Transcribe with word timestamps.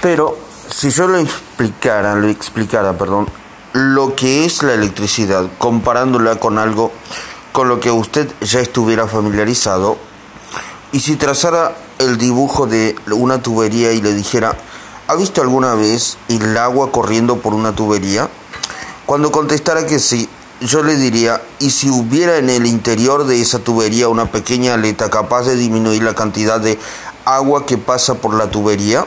Pero 0.00 0.38
si 0.70 0.90
yo 0.90 1.08
le 1.08 1.20
explicara, 1.20 2.14
le 2.14 2.30
explicara, 2.30 2.96
perdón, 2.96 3.26
lo 3.72 4.14
que 4.14 4.44
es 4.44 4.62
la 4.62 4.74
electricidad, 4.74 5.46
comparándola 5.58 6.36
con 6.36 6.58
algo 6.58 6.92
con 7.52 7.68
lo 7.68 7.80
que 7.80 7.90
usted 7.90 8.30
ya 8.40 8.60
estuviera 8.60 9.08
familiarizado, 9.08 9.98
y 10.92 11.00
si 11.00 11.16
trazara 11.16 11.76
el 11.98 12.16
dibujo 12.16 12.66
de 12.66 12.94
una 13.10 13.42
tubería 13.42 13.92
y 13.92 14.00
le 14.00 14.14
dijera, 14.14 14.56
¿ha 15.08 15.16
visto 15.16 15.42
alguna 15.42 15.74
vez 15.74 16.16
el 16.28 16.56
agua 16.56 16.92
corriendo 16.92 17.38
por 17.38 17.54
una 17.54 17.74
tubería? 17.74 18.28
Cuando 19.04 19.32
contestara 19.32 19.86
que 19.86 19.98
sí, 19.98 20.28
yo 20.60 20.82
le 20.82 20.96
diría, 20.96 21.42
¿y 21.58 21.70
si 21.70 21.90
hubiera 21.90 22.36
en 22.36 22.50
el 22.50 22.66
interior 22.66 23.26
de 23.26 23.40
esa 23.40 23.58
tubería 23.58 24.08
una 24.08 24.30
pequeña 24.30 24.74
aleta 24.74 25.10
capaz 25.10 25.42
de 25.42 25.56
disminuir 25.56 26.02
la 26.02 26.14
cantidad 26.14 26.60
de 26.60 26.78
agua 27.24 27.66
que 27.66 27.78
pasa 27.78 28.14
por 28.14 28.34
la 28.34 28.50
tubería? 28.50 29.06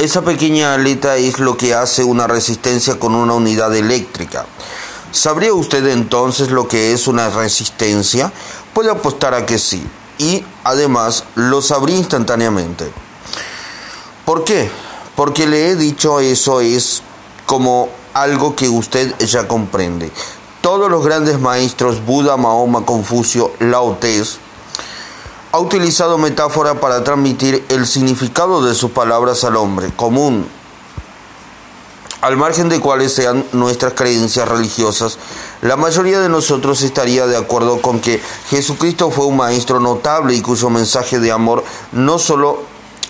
Esa 0.00 0.22
pequeña 0.22 0.72
aleta 0.72 1.16
es 1.16 1.40
lo 1.40 1.58
que 1.58 1.74
hace 1.74 2.02
una 2.04 2.26
resistencia 2.26 2.98
con 2.98 3.14
una 3.14 3.34
unidad 3.34 3.76
eléctrica. 3.76 4.46
¿Sabría 5.12 5.52
usted 5.52 5.86
entonces 5.88 6.50
lo 6.50 6.66
que 6.66 6.94
es 6.94 7.06
una 7.06 7.28
resistencia? 7.28 8.32
Puede 8.72 8.90
apostar 8.90 9.34
a 9.34 9.44
que 9.44 9.58
sí, 9.58 9.86
y 10.16 10.42
además 10.64 11.24
lo 11.34 11.60
sabría 11.60 11.98
instantáneamente. 11.98 12.90
¿Por 14.24 14.44
qué? 14.44 14.70
Porque 15.16 15.46
le 15.46 15.68
he 15.68 15.76
dicho 15.76 16.18
eso 16.20 16.62
es 16.62 17.02
como 17.44 17.90
algo 18.14 18.56
que 18.56 18.70
usted 18.70 19.14
ya 19.18 19.46
comprende. 19.46 20.10
Todos 20.62 20.90
los 20.90 21.04
grandes 21.04 21.38
maestros, 21.38 22.02
Buda, 22.06 22.38
Mahoma, 22.38 22.86
Confucio, 22.86 23.52
Lao 23.58 23.98
Tse, 24.00 24.38
ha 25.52 25.58
utilizado 25.58 26.18
metáfora 26.18 26.74
para 26.74 27.02
transmitir 27.02 27.64
el 27.68 27.86
significado 27.86 28.64
de 28.64 28.74
sus 28.74 28.92
palabras 28.92 29.42
al 29.44 29.56
hombre 29.56 29.90
común, 29.94 30.46
al 32.20 32.36
margen 32.36 32.68
de 32.68 32.80
cuáles 32.80 33.14
sean 33.14 33.44
nuestras 33.52 33.94
creencias 33.94 34.48
religiosas, 34.48 35.18
la 35.62 35.76
mayoría 35.76 36.20
de 36.20 36.28
nosotros 36.28 36.82
estaría 36.82 37.26
de 37.26 37.36
acuerdo 37.36 37.80
con 37.80 38.00
que 38.00 38.20
Jesucristo 38.50 39.10
fue 39.10 39.26
un 39.26 39.38
maestro 39.38 39.80
notable 39.80 40.34
y 40.34 40.42
cuyo 40.42 40.70
mensaje 40.70 41.18
de 41.18 41.32
amor 41.32 41.64
no 41.92 42.18
solo 42.18 42.62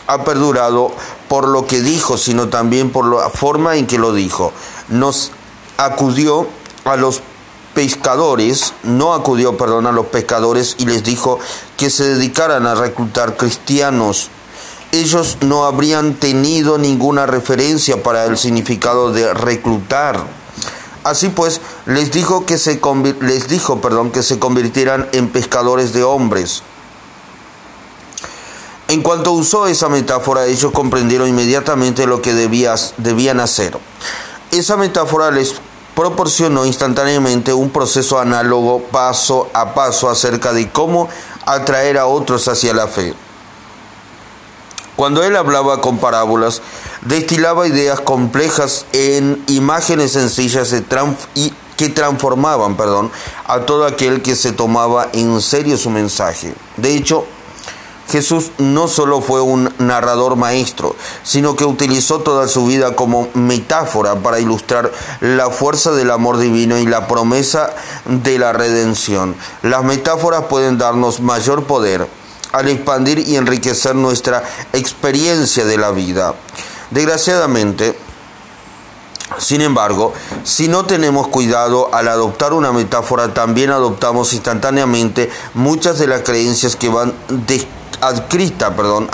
ha 0.06 0.24
perdurado 0.24 0.92
por 1.28 1.46
lo 1.46 1.66
que 1.66 1.80
dijo, 1.80 2.16
sino 2.16 2.48
también 2.48 2.90
por 2.90 3.04
la 3.04 3.30
forma 3.30 3.76
en 3.76 3.86
que 3.86 3.98
lo 3.98 4.12
dijo. 4.12 4.52
Nos 4.88 5.32
acudió 5.76 6.46
a 6.84 6.96
los 6.96 7.22
pescadores, 7.74 8.74
no 8.82 9.14
acudió, 9.14 9.56
perdón, 9.56 9.86
a 9.86 9.92
los 9.92 10.06
pescadores 10.06 10.76
y 10.78 10.86
les 10.86 11.04
dijo 11.04 11.38
que 11.76 11.90
se 11.90 12.04
dedicaran 12.14 12.66
a 12.66 12.74
reclutar 12.74 13.36
cristianos. 13.36 14.30
Ellos 14.92 15.38
no 15.40 15.64
habrían 15.64 16.14
tenido 16.14 16.78
ninguna 16.78 17.26
referencia 17.26 18.02
para 18.02 18.24
el 18.24 18.36
significado 18.36 19.12
de 19.12 19.32
reclutar. 19.34 20.24
Así 21.04 21.28
pues, 21.28 21.60
les 21.86 22.10
dijo 22.10 22.44
que 22.44 22.58
se 22.58 22.80
les 23.20 23.48
dijo, 23.48 23.80
perdón, 23.80 24.10
que 24.10 24.22
se 24.22 24.38
convirtieran 24.38 25.08
en 25.12 25.28
pescadores 25.28 25.92
de 25.92 26.02
hombres. 26.02 26.62
En 28.88 29.02
cuanto 29.02 29.30
usó 29.30 29.68
esa 29.68 29.88
metáfora, 29.88 30.46
ellos 30.46 30.72
comprendieron 30.72 31.28
inmediatamente 31.28 32.06
lo 32.06 32.20
que 32.20 32.34
debían 32.34 33.38
hacer. 33.38 33.78
Esa 34.50 34.76
metáfora 34.76 35.30
les 35.30 35.54
proporcionó 36.00 36.64
instantáneamente 36.64 37.52
un 37.52 37.68
proceso 37.68 38.18
análogo 38.18 38.80
paso 38.90 39.50
a 39.52 39.74
paso 39.74 40.08
acerca 40.08 40.54
de 40.54 40.70
cómo 40.70 41.10
atraer 41.44 41.98
a 41.98 42.06
otros 42.06 42.48
hacia 42.48 42.72
la 42.72 42.86
fe. 42.88 43.12
Cuando 44.96 45.22
él 45.22 45.36
hablaba 45.36 45.82
con 45.82 45.98
parábolas, 45.98 46.62
destilaba 47.02 47.68
ideas 47.68 48.00
complejas 48.00 48.86
en 48.94 49.44
imágenes 49.48 50.12
sencillas 50.12 50.74
y 51.34 51.52
que 51.76 51.90
transformaban 51.90 52.78
perdón, 52.78 53.10
a 53.46 53.60
todo 53.60 53.84
aquel 53.84 54.22
que 54.22 54.36
se 54.36 54.52
tomaba 54.52 55.10
en 55.12 55.38
serio 55.42 55.76
su 55.76 55.90
mensaje. 55.90 56.54
De 56.78 56.94
hecho, 56.94 57.26
Jesús 58.10 58.50
no 58.58 58.88
solo 58.88 59.20
fue 59.20 59.40
un 59.40 59.72
narrador 59.78 60.36
maestro, 60.36 60.96
sino 61.22 61.54
que 61.54 61.64
utilizó 61.64 62.20
toda 62.20 62.48
su 62.48 62.66
vida 62.66 62.96
como 62.96 63.28
metáfora 63.34 64.16
para 64.16 64.40
ilustrar 64.40 64.90
la 65.20 65.50
fuerza 65.50 65.92
del 65.92 66.10
amor 66.10 66.38
divino 66.38 66.78
y 66.78 66.86
la 66.86 67.06
promesa 67.06 67.70
de 68.06 68.38
la 68.38 68.52
redención. 68.52 69.36
Las 69.62 69.84
metáforas 69.84 70.46
pueden 70.46 70.76
darnos 70.76 71.20
mayor 71.20 71.64
poder 71.64 72.08
al 72.52 72.68
expandir 72.68 73.20
y 73.20 73.36
enriquecer 73.36 73.94
nuestra 73.94 74.42
experiencia 74.72 75.64
de 75.64 75.78
la 75.78 75.92
vida. 75.92 76.34
Desgraciadamente, 76.90 77.96
sin 79.38 79.60
embargo, 79.60 80.12
si 80.44 80.68
no 80.68 80.84
tenemos 80.84 81.28
cuidado 81.28 81.94
al 81.94 82.08
adoptar 82.08 82.52
una 82.52 82.72
metáfora, 82.72 83.32
también 83.32 83.70
adoptamos 83.70 84.32
instantáneamente 84.32 85.30
muchas 85.54 85.98
de 85.98 86.06
las 86.06 86.22
creencias 86.22 86.76
que 86.76 86.88
van 86.88 87.14
adscrita, 88.00 88.74
perdón, 88.74 89.08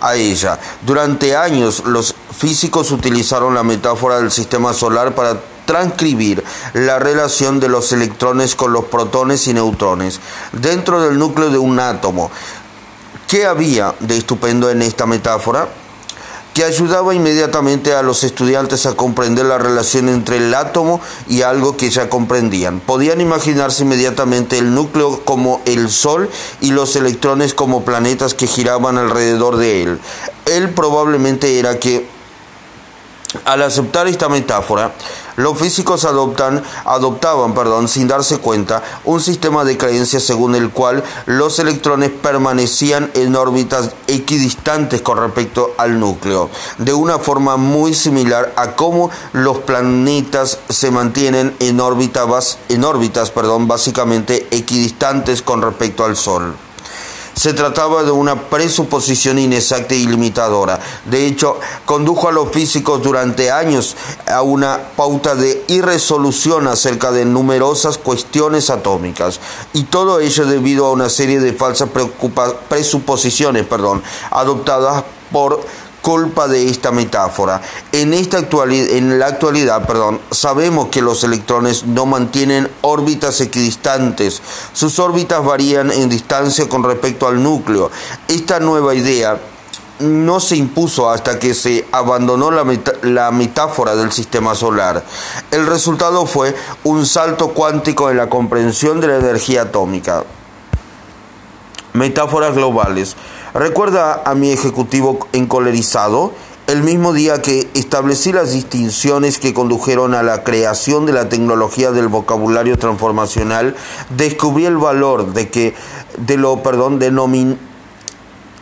a 0.00 0.14
ella. 0.14 0.58
Durante 0.84 1.36
años 1.36 1.84
los 1.84 2.14
físicos 2.36 2.90
utilizaron 2.90 3.54
la 3.54 3.62
metáfora 3.62 4.18
del 4.18 4.30
sistema 4.30 4.72
solar 4.72 5.14
para 5.14 5.40
transcribir 5.66 6.42
la 6.72 6.98
relación 6.98 7.60
de 7.60 7.68
los 7.68 7.92
electrones 7.92 8.54
con 8.54 8.72
los 8.72 8.86
protones 8.86 9.46
y 9.46 9.54
neutrones 9.54 10.20
dentro 10.52 11.02
del 11.02 11.18
núcleo 11.18 11.50
de 11.50 11.58
un 11.58 11.78
átomo. 11.78 12.30
¿Qué 13.28 13.46
había 13.46 13.94
de 14.00 14.16
estupendo 14.18 14.70
en 14.70 14.82
esta 14.82 15.06
metáfora? 15.06 15.68
Que 16.54 16.64
ayudaba 16.64 17.14
inmediatamente 17.14 17.94
a 17.94 18.02
los 18.02 18.24
estudiantes 18.24 18.86
a 18.86 18.94
comprender 18.94 19.46
la 19.46 19.58
relación 19.58 20.08
entre 20.08 20.36
el 20.36 20.54
átomo 20.54 21.00
y 21.28 21.42
algo 21.42 21.76
que 21.76 21.90
ya 21.90 22.08
comprendían. 22.08 22.80
Podían 22.80 23.20
imaginarse 23.20 23.84
inmediatamente 23.84 24.58
el 24.58 24.74
núcleo 24.74 25.24
como 25.24 25.62
el 25.64 25.90
Sol 25.90 26.28
y 26.60 26.72
los 26.72 26.96
electrones 26.96 27.54
como 27.54 27.84
planetas 27.84 28.34
que 28.34 28.46
giraban 28.46 28.98
alrededor 28.98 29.56
de 29.56 29.82
él. 29.82 30.00
Él 30.46 30.70
probablemente 30.70 31.58
era 31.58 31.78
que 31.78 32.06
al 33.44 33.62
aceptar 33.62 34.06
esta 34.06 34.28
metáfora, 34.28 34.92
los 35.36 35.58
físicos 35.58 36.04
adoptan, 36.04 36.62
adoptaban 36.84 37.54
perdón, 37.54 37.88
sin 37.88 38.08
darse 38.08 38.38
cuenta 38.38 38.82
un 39.04 39.20
sistema 39.20 39.64
de 39.64 39.78
creencias 39.78 40.22
según 40.22 40.54
el 40.54 40.70
cual 40.70 41.02
los 41.26 41.58
electrones 41.58 42.10
permanecían 42.10 43.10
en 43.14 43.36
órbitas 43.36 43.90
equidistantes 44.06 45.02
con 45.02 45.18
respecto 45.18 45.72
al 45.78 45.98
núcleo, 45.98 46.50
de 46.78 46.92
una 46.92 47.18
forma 47.18 47.56
muy 47.56 47.94
similar 47.94 48.52
a 48.56 48.72
cómo 48.72 49.10
los 49.32 49.58
planetas 49.58 50.58
se 50.68 50.90
mantienen 50.90 51.54
en, 51.60 51.80
órbitas, 51.80 52.58
en 52.68 52.84
órbitas 52.84 53.30
perdón, 53.30 53.68
básicamente 53.68 54.46
equidistantes 54.50 55.42
con 55.42 55.62
respecto 55.62 56.04
al 56.04 56.16
Sol. 56.16 56.54
Se 57.34 57.54
trataba 57.54 58.02
de 58.02 58.10
una 58.10 58.48
presuposición 58.48 59.38
inexacta 59.38 59.94
y 59.94 60.06
limitadora. 60.06 60.78
De 61.06 61.26
hecho, 61.26 61.58
condujo 61.86 62.28
a 62.28 62.32
los 62.32 62.50
físicos 62.50 63.02
durante 63.02 63.50
años 63.50 63.96
a 64.26 64.42
una 64.42 64.78
pauta 64.96 65.34
de 65.34 65.64
irresolución 65.68 66.68
acerca 66.68 67.10
de 67.10 67.24
numerosas 67.24 67.98
cuestiones 67.98 68.70
atómicas. 68.70 69.40
Y 69.72 69.84
todo 69.84 70.20
ello 70.20 70.46
debido 70.46 70.86
a 70.86 70.92
una 70.92 71.08
serie 71.08 71.40
de 71.40 71.52
falsas 71.52 71.88
presuposiciones 72.68 73.66
perdón, 73.66 74.02
adoptadas 74.30 75.04
por 75.32 75.64
culpa 76.02 76.48
de 76.48 76.68
esta 76.68 76.90
metáfora. 76.90 77.62
En, 77.92 78.12
esta 78.12 78.38
actualidad, 78.38 78.90
en 78.90 79.18
la 79.18 79.26
actualidad 79.26 79.86
perdón, 79.86 80.20
sabemos 80.30 80.88
que 80.88 81.00
los 81.00 81.24
electrones 81.24 81.86
no 81.86 82.04
mantienen 82.04 82.68
órbitas 82.82 83.40
equidistantes. 83.40 84.42
Sus 84.74 84.98
órbitas 84.98 85.42
varían 85.44 85.90
en 85.90 86.10
distancia 86.10 86.68
con 86.68 86.82
respecto 86.82 87.26
al 87.26 87.42
núcleo. 87.42 87.90
Esta 88.28 88.60
nueva 88.60 88.94
idea 88.94 89.38
no 90.00 90.40
se 90.40 90.56
impuso 90.56 91.08
hasta 91.08 91.38
que 91.38 91.54
se 91.54 91.86
abandonó 91.92 92.50
la, 92.50 92.64
la, 93.02 93.30
metáfora 93.30 93.94
del 93.94 94.10
sistema 94.10 94.54
solar. 94.54 95.04
El 95.50 95.66
resultado 95.66 96.26
fue 96.26 96.54
un 96.82 97.06
salto 97.06 97.50
cuántico 97.50 98.10
en 98.10 98.16
la 98.16 98.28
comprensión 98.28 99.00
de 99.00 99.08
la 99.08 99.18
energía 99.18 99.62
atómica. 99.62 100.24
Metáforas 101.92 102.54
globales. 102.54 103.16
Recuerda 103.54 104.22
a 104.24 104.34
mi 104.34 104.50
ejecutivo 104.50 105.28
encolerizado 105.32 106.32
el 106.68 106.82
mismo 106.82 107.12
día 107.12 107.42
que 107.42 107.68
establecí 107.74 108.32
las 108.32 108.52
distinciones 108.52 109.38
que 109.38 109.52
condujeron 109.52 110.14
a 110.14 110.22
la 110.22 110.42
creación 110.42 111.04
de 111.04 111.12
la 111.12 111.28
tecnología 111.28 111.90
del 111.90 112.08
vocabulario 112.08 112.78
transformacional, 112.78 113.76
descubrí 114.16 114.64
el 114.64 114.78
valor 114.78 115.34
de 115.34 115.50
que 115.50 115.74
de 116.16 116.38
lo, 116.38 116.62
perdón, 116.62 116.98
denomin, 116.98 117.58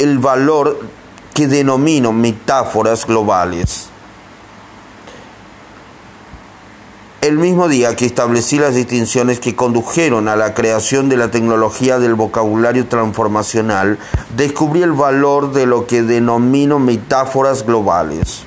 el 0.01 0.19
valor 0.19 0.81
que 1.35 1.47
denomino 1.47 2.13
metáforas 2.13 3.07
globales. 3.07 3.90
El 7.20 7.37
mismo 7.37 7.69
día 7.69 7.96
que 7.96 8.06
establecí 8.06 8.58
las 8.58 8.75
distinciones 8.75 9.40
que 9.40 9.55
condujeron 9.55 10.26
a 10.26 10.37
la 10.37 10.55
creación 10.55 11.11
de 11.11 11.19
la 11.19 11.31
tecnología 11.31 11.99
del 11.99 12.14
vocabulario 12.14 12.87
transformacional, 12.87 13.99
descubrí 14.34 14.82
el 14.82 14.93
valor 14.93 15.52
de 15.52 15.67
lo 15.67 15.87
que 15.87 16.00
denomino 16.02 16.78
metáforas 16.78 17.67
globales. 17.67 18.44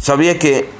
Sabía 0.00 0.38
que 0.38 0.70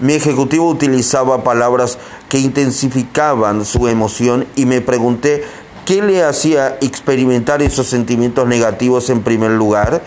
mi 0.00 0.14
ejecutivo 0.14 0.66
utilizaba 0.70 1.44
palabras 1.44 1.98
que 2.30 2.38
intensificaban 2.38 3.66
su 3.66 3.86
emoción 3.86 4.46
y 4.56 4.64
me 4.64 4.80
pregunté 4.80 5.44
qué 5.84 6.00
le 6.00 6.24
hacía 6.24 6.78
experimentar 6.80 7.60
esos 7.60 7.86
sentimientos 7.86 8.48
negativos 8.48 9.10
en 9.10 9.22
primer 9.22 9.50
lugar 9.50 10.02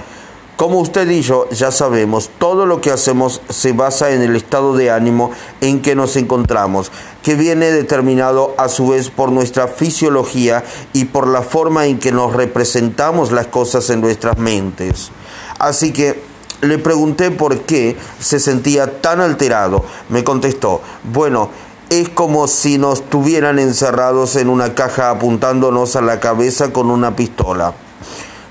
como 0.57 0.79
usted 0.79 1.07
y 1.11 1.21
yo 1.21 1.47
ya 1.51 1.71
sabemos, 1.71 2.31
todo 2.39 2.65
lo 2.65 2.81
que 2.81 2.89
hacemos 2.89 3.41
se 3.47 3.73
basa 3.73 4.11
en 4.11 4.23
el 4.23 4.35
estado 4.35 4.75
de 4.75 4.89
ánimo 4.89 5.31
en 5.61 5.83
que 5.83 5.95
nos 5.95 6.15
encontramos, 6.15 6.91
que 7.21 7.35
viene 7.35 7.69
determinado 7.71 8.55
a 8.57 8.67
su 8.67 8.87
vez 8.87 9.11
por 9.11 9.31
nuestra 9.31 9.67
fisiología 9.67 10.63
y 10.93 11.05
por 11.05 11.27
la 11.27 11.43
forma 11.43 11.85
en 11.85 11.99
que 11.99 12.11
nos 12.11 12.33
representamos 12.33 13.31
las 13.31 13.45
cosas 13.47 13.91
en 13.91 14.01
nuestras 14.01 14.39
mentes. 14.39 15.11
Así 15.59 15.93
que 15.93 16.23
le 16.61 16.79
pregunté 16.79 17.29
por 17.29 17.59
qué 17.61 17.95
se 18.19 18.39
sentía 18.39 18.99
tan 18.99 19.21
alterado. 19.21 19.85
Me 20.09 20.23
contestó, 20.23 20.81
bueno, 21.03 21.51
es 21.91 22.09
como 22.09 22.47
si 22.47 22.79
nos 22.79 23.07
tuvieran 23.11 23.59
encerrados 23.59 24.35
en 24.35 24.49
una 24.49 24.73
caja 24.73 25.11
apuntándonos 25.11 25.95
a 25.95 26.01
la 26.01 26.19
cabeza 26.19 26.73
con 26.73 26.89
una 26.89 27.15
pistola. 27.15 27.75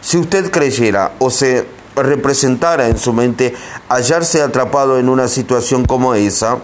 Si 0.00 0.18
usted 0.18 0.52
creyera 0.52 1.14
o 1.18 1.30
se 1.30 1.75
representara 1.96 2.88
en 2.88 2.98
su 2.98 3.12
mente 3.12 3.54
hallarse 3.88 4.42
atrapado 4.42 4.98
en 4.98 5.08
una 5.08 5.28
situación 5.28 5.84
como 5.84 6.14
esa, 6.14 6.58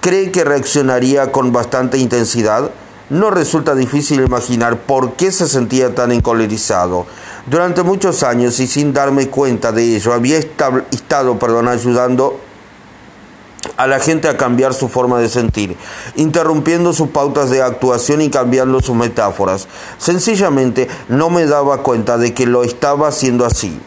¿cree 0.00 0.30
que 0.30 0.44
reaccionaría 0.44 1.32
con 1.32 1.52
bastante 1.52 1.98
intensidad? 1.98 2.70
No 3.10 3.30
resulta 3.30 3.74
difícil 3.74 4.20
imaginar 4.24 4.78
por 4.78 5.14
qué 5.14 5.30
se 5.30 5.48
sentía 5.48 5.94
tan 5.94 6.12
encolerizado. 6.12 7.06
Durante 7.46 7.82
muchos 7.82 8.22
años 8.22 8.58
y 8.60 8.66
sin 8.66 8.94
darme 8.94 9.28
cuenta 9.28 9.72
de 9.72 9.96
ello, 9.96 10.14
había 10.14 10.38
estado 10.38 11.38
perdón, 11.38 11.68
ayudando 11.68 12.40
a 13.76 13.86
la 13.86 13.98
gente 13.98 14.28
a 14.28 14.36
cambiar 14.36 14.74
su 14.74 14.88
forma 14.88 15.18
de 15.18 15.28
sentir, 15.28 15.76
interrumpiendo 16.16 16.92
sus 16.92 17.08
pautas 17.08 17.50
de 17.50 17.62
actuación 17.62 18.22
y 18.22 18.30
cambiando 18.30 18.80
sus 18.80 18.96
metáforas. 18.96 19.68
Sencillamente 19.98 20.88
no 21.08 21.30
me 21.30 21.46
daba 21.46 21.82
cuenta 21.82 22.18
de 22.18 22.34
que 22.34 22.46
lo 22.46 22.62
estaba 22.64 23.08
haciendo 23.08 23.44
así. 23.44 23.78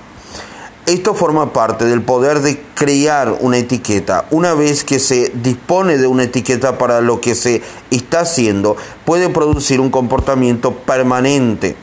Esto 0.87 1.13
forma 1.13 1.51
parte 1.51 1.83
del 1.83 2.01
poder 2.01 2.39
de 2.39 2.61
crear 2.73 3.39
una 3.41 3.57
etiqueta. 3.57 4.23
Una 4.31 4.53
vez 4.53 4.85
que 4.85 4.99
se 4.99 5.33
dispone 5.35 5.97
de 5.97 6.07
una 6.07 6.23
etiqueta 6.23 6.77
para 6.77 7.01
lo 7.01 7.19
que 7.19 7.35
se 7.35 7.61
está 7.91 8.21
haciendo, 8.21 8.77
puede 9.03 9.27
producir 9.27 9.81
un 9.81 9.89
comportamiento 9.89 10.73
permanente. 10.73 11.75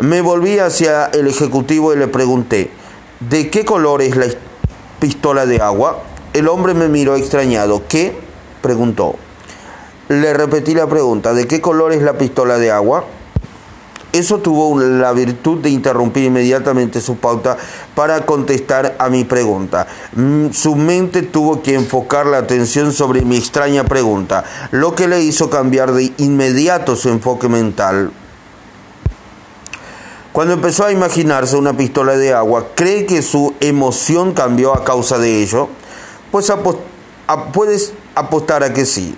Me 0.00 0.20
volví 0.20 0.58
hacia 0.58 1.06
el 1.06 1.28
ejecutivo 1.28 1.94
y 1.94 1.96
le 1.96 2.08
pregunté, 2.08 2.70
¿de 3.20 3.48
qué 3.48 3.64
color 3.64 4.02
es 4.02 4.14
la 4.14 4.26
pistola 5.00 5.46
de 5.46 5.62
agua? 5.62 6.02
El 6.34 6.48
hombre 6.48 6.74
me 6.74 6.88
miró 6.88 7.16
extrañado. 7.16 7.84
¿Qué? 7.88 8.14
preguntó. 8.60 9.14
Le 10.08 10.34
repetí 10.34 10.74
la 10.74 10.86
pregunta, 10.88 11.32
¿de 11.32 11.46
qué 11.46 11.62
color 11.62 11.94
es 11.94 12.02
la 12.02 12.18
pistola 12.18 12.58
de 12.58 12.70
agua? 12.70 13.06
Eso 14.12 14.38
tuvo 14.38 14.80
la 14.80 15.12
virtud 15.12 15.58
de 15.58 15.70
interrumpir 15.70 16.24
inmediatamente 16.24 17.00
su 17.00 17.18
pauta 17.18 17.56
para 17.94 18.26
contestar 18.26 18.96
a 18.98 19.08
mi 19.08 19.24
pregunta. 19.24 19.86
Mm, 20.14 20.50
su 20.50 20.74
mente 20.74 21.22
tuvo 21.22 21.62
que 21.62 21.74
enfocar 21.74 22.26
la 22.26 22.38
atención 22.38 22.92
sobre 22.92 23.22
mi 23.22 23.36
extraña 23.36 23.84
pregunta, 23.84 24.44
lo 24.72 24.96
que 24.96 25.06
le 25.06 25.22
hizo 25.22 25.48
cambiar 25.48 25.92
de 25.92 26.12
inmediato 26.18 26.96
su 26.96 27.08
enfoque 27.08 27.48
mental. 27.48 28.10
Cuando 30.32 30.54
empezó 30.54 30.84
a 30.84 30.92
imaginarse 30.92 31.56
una 31.56 31.76
pistola 31.76 32.16
de 32.16 32.32
agua, 32.34 32.68
¿cree 32.74 33.06
que 33.06 33.22
su 33.22 33.54
emoción 33.60 34.32
cambió 34.32 34.74
a 34.74 34.84
causa 34.84 35.18
de 35.18 35.42
ello? 35.42 35.68
Pues 36.32 36.52
puedes 37.52 37.92
apostar 38.16 38.64
a 38.64 38.72
que 38.72 38.86
sí 38.86 39.16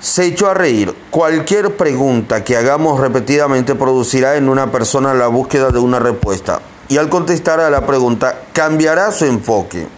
se 0.00 0.26
echó 0.26 0.48
a 0.48 0.54
reír. 0.54 0.94
Cualquier 1.10 1.76
pregunta 1.76 2.44
que 2.44 2.56
hagamos 2.56 3.00
repetidamente 3.00 3.74
producirá 3.74 4.36
en 4.36 4.48
una 4.48 4.70
persona 4.70 5.14
la 5.14 5.28
búsqueda 5.28 5.70
de 5.70 5.78
una 5.78 5.98
respuesta. 5.98 6.60
Y 6.88 6.98
al 6.98 7.08
contestar 7.08 7.60
a 7.60 7.70
la 7.70 7.86
pregunta, 7.86 8.42
cambiará 8.52 9.10
su 9.10 9.24
enfoque. 9.24 9.88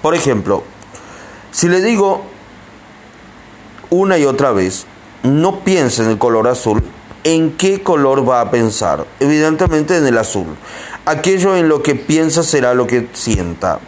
Por 0.00 0.14
ejemplo, 0.14 0.62
si 1.50 1.68
le 1.68 1.80
digo 1.82 2.24
una 3.90 4.18
y 4.18 4.24
otra 4.24 4.52
vez, 4.52 4.86
no 5.22 5.60
piense 5.60 6.02
en 6.02 6.10
el 6.10 6.18
color 6.18 6.48
azul, 6.48 6.82
¿en 7.24 7.56
qué 7.56 7.82
color 7.82 8.28
va 8.28 8.40
a 8.40 8.50
pensar? 8.50 9.06
Evidentemente 9.20 9.96
en 9.96 10.06
el 10.06 10.18
azul. 10.18 10.46
Aquello 11.06 11.56
en 11.56 11.68
lo 11.68 11.82
que 11.82 11.94
piensa 11.94 12.42
será 12.42 12.74
lo 12.74 12.86
que 12.86 13.08
sienta. 13.12 13.78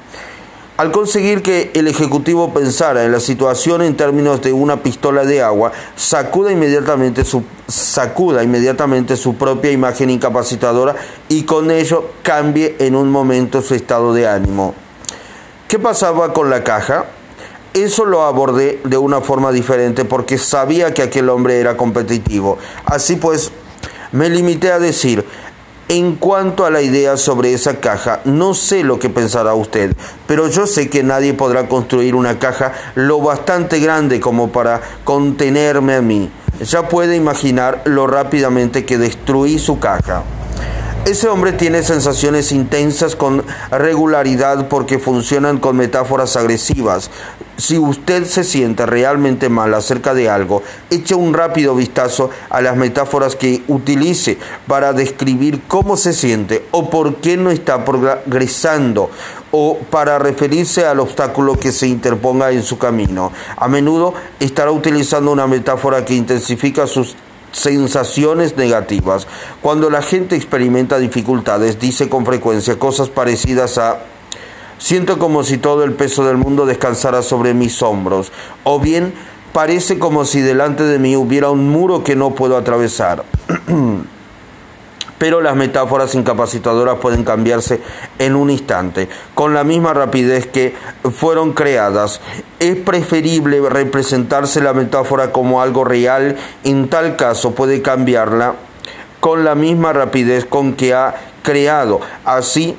Al 0.77 0.93
conseguir 0.93 1.43
que 1.43 1.71
el 1.73 1.89
Ejecutivo 1.89 2.53
pensara 2.53 3.05
en 3.05 3.13
la 3.13 3.21
situación 3.21 3.81
en 3.81 3.97
términos 3.97 4.43
de 4.43 4.53
una 4.53 4.83
pistola 4.83 5.25
de 5.25 5.41
agua, 5.41 5.73
sacuda 5.97 6.53
inmediatamente 6.53 7.25
su, 7.25 7.45
sacuda 7.67 8.43
inmediatamente 8.43 9.17
su 9.17 9.37
propia 9.37 9.71
imagen 9.71 10.11
incapacitadora 10.11 10.95
y 11.31 11.45
con 11.45 11.71
ello 11.71 12.11
cambie 12.23 12.77
en 12.79 12.95
un 12.95 13.09
momento 13.09 13.63
su 13.63 13.75
estado 13.75 14.13
de 14.13 14.29
ánimo. 14.29 14.75
¿Qué 15.67 15.79
pasaba 15.79 16.35
con 16.35 16.51
la 16.51 16.63
caja? 16.63 17.07
Eso 17.73 18.05
lo 18.05 18.25
abordé 18.25 18.81
de 18.85 18.99
una 18.99 19.23
forma 19.23 19.53
diferente 19.53 20.05
porque 20.05 20.37
sabía 20.37 20.93
que 20.93 21.01
aquel 21.03 21.31
hombre 21.31 21.59
era 21.59 21.79
competitivo. 21.79 22.59
Así 22.85 23.17
pues, 23.17 23.51
me 24.13 24.29
limité 24.29 24.73
a 24.73 24.79
decir, 24.79 25.25
en 25.89 26.17
cuanto 26.17 26.65
a 26.65 26.71
la 26.71 26.83
idea 26.83 27.17
sobre 27.17 27.53
esa 27.53 27.79
caja, 27.79 28.21
no 28.25 28.55
sé 28.55 28.83
lo 28.83 28.99
que 28.99 29.09
pensará 29.09 29.55
usted, 29.55 29.95
pero 30.27 30.49
yo 30.49 30.67
sé 30.67 30.91
que 30.91 31.05
nadie 31.05 31.33
podrá 31.33 31.69
construir 31.69 32.15
una 32.15 32.39
caja 32.39 32.73
lo 32.97 33.21
bastante 33.21 33.79
grande 33.79 34.19
como 34.21 34.51
para 34.51 34.81
contenerme 35.05 35.95
a 35.95 36.03
mí. 36.03 36.31
Ya 36.61 36.89
puede 36.89 37.17
imaginar 37.17 37.83
lo 37.85 38.07
rápidamente 38.07 38.85
que 38.85 38.99
destruí 38.99 39.59
su 39.59 39.79
caja. 39.79 40.25
Ese 41.05 41.29
hombre 41.29 41.53
tiene 41.53 41.85
sensaciones 41.85 42.51
intensas 42.51 43.15
con 43.15 43.45
regularidad 43.71 44.67
porque 44.69 44.99
funcionan 44.99 45.59
con 45.59 45.77
metáforas 45.77 46.37
agresivas. 46.37 47.11
Si 47.57 47.79
usted 47.79 48.25
se 48.27 48.45
siente 48.45 48.85
realmente 48.85 49.49
mal 49.49 49.73
acerca 49.73 50.13
de 50.13 50.29
algo, 50.29 50.63
eche 50.91 51.15
un 51.15 51.33
rápido 51.33 51.75
vistazo 51.75 52.29
a 52.51 52.61
las 52.61 52.77
metáforas 52.77 53.35
que 53.35 53.63
utilice 53.69 54.39
para 54.67 54.93
describir 54.93 55.63
cómo 55.67 55.97
se 55.97 56.13
siente 56.13 56.67
o 56.71 56.91
por 56.91 57.17
qué 57.17 57.39
no 57.39 57.51
está 57.51 57.85
progresando 57.85 59.11
o 59.53 59.79
para 59.91 60.19
referirse 60.19 60.85
al 60.85 61.01
obstáculo 61.01 61.59
que 61.59 61.73
se 61.73 61.87
interponga 61.87 62.51
en 62.51 62.63
su 62.63 62.77
camino. 62.77 63.33
A 63.57 63.69
menudo 63.69 64.13
estará 64.39 64.71
utilizando 64.71 65.33
una 65.33 65.47
metáfora 65.47 66.05
que 66.05 66.15
intensifica 66.15 66.87
sus 66.87 67.17
sensaciones 67.53 68.57
negativas. 68.59 69.27
Cuando 69.63 69.89
la 69.89 70.03
gente 70.03 70.37
experimenta 70.37 70.99
dificultades, 70.99 71.81
dice 71.81 72.11
con 72.11 72.27
frecuencia 72.27 72.79
cosas 72.79 73.09
parecidas 73.09 73.79
a 73.79 74.01
siento 74.79 75.19
como 75.19 75.43
si 75.43 75.59
todo 75.59 75.85
el 75.85 75.93
peso 75.93 76.25
del 76.25 76.37
mundo 76.37 76.67
descansara 76.67 77.23
sobre 77.23 77.55
mis 77.55 77.83
hombros, 77.83 78.33
o 78.65 78.81
bien 78.81 79.15
parece 79.53 79.99
como 79.99 80.25
si 80.25 80.41
delante 80.41 80.83
de 80.83 80.99
mí 80.99 81.17
hubiera 81.17 81.51
un 81.51 81.69
muro 81.71 82.05
que 82.05 82.17
no 82.17 82.35
puedo 82.35 82.57
atravesar. 82.57 83.25
pero 85.19 85.41
las 85.41 85.57
metáforas 85.57 86.15
incapacitadoras 86.15 86.99
pueden 86.99 87.25
cambiarse 87.25 87.81
en 88.19 88.37
un 88.37 88.51
instante, 88.51 89.09
con 89.35 89.55
la 89.55 89.65
misma 89.65 89.95
rapidez 89.95 90.47
que 90.47 90.75
fueron 91.15 91.53
creadas. 91.53 92.21
Es 92.59 92.77
preferible 92.77 93.61
representarse 93.69 94.61
la 94.61 94.75
metáfora 94.75 95.33
como 95.33 95.63
algo 95.63 95.85
real, 95.85 96.37
en 96.65 96.89
tal 96.89 97.17
caso 97.17 97.55
puede 97.55 97.83
cambiarla 97.83 98.55
con 99.21 99.45
la 99.45 99.55
misma 99.55 99.93
rapidez 99.93 100.45
con 100.45 100.75
que 100.75 100.95
ha 100.95 101.15
creado. 101.43 102.01
Así, 102.25 102.77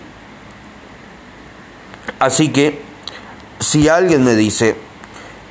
así 2.19 2.49
que 2.49 2.81
si 3.59 3.89
alguien 3.89 4.23
me 4.23 4.35
dice 4.35 4.75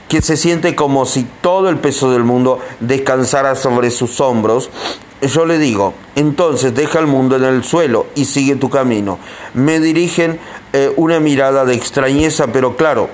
que 0.09 0.23
se 0.23 0.37
siente 0.37 0.75
como 0.75 1.05
si 1.07 1.27
todo 1.41 1.69
el 1.69 1.79
peso 1.79 2.13
del 2.13 2.25
mundo 2.25 2.61
descansara 2.81 3.57
sobre 3.57 3.91
sus 3.91 4.21
hombros, 4.21 4.71
yo 5.23 5.47
le 5.47 5.59
digo, 5.59 5.95
entonces 6.15 6.75
deja 6.75 6.99
el 6.99 7.07
mundo 7.07 7.37
en 7.37 7.45
el 7.45 7.65
suelo 7.65 8.07
y 8.15 8.27
sigue 8.27 8.57
tu 8.57 8.71
camino. 8.71 9.19
Me 9.55 9.81
dirigen 9.81 10.39
eh, 10.73 10.93
una 10.97 11.21
mirada 11.21 11.65
de 11.65 11.75
extrañeza, 11.75 12.49
pero 12.53 12.77
claro, 12.77 13.09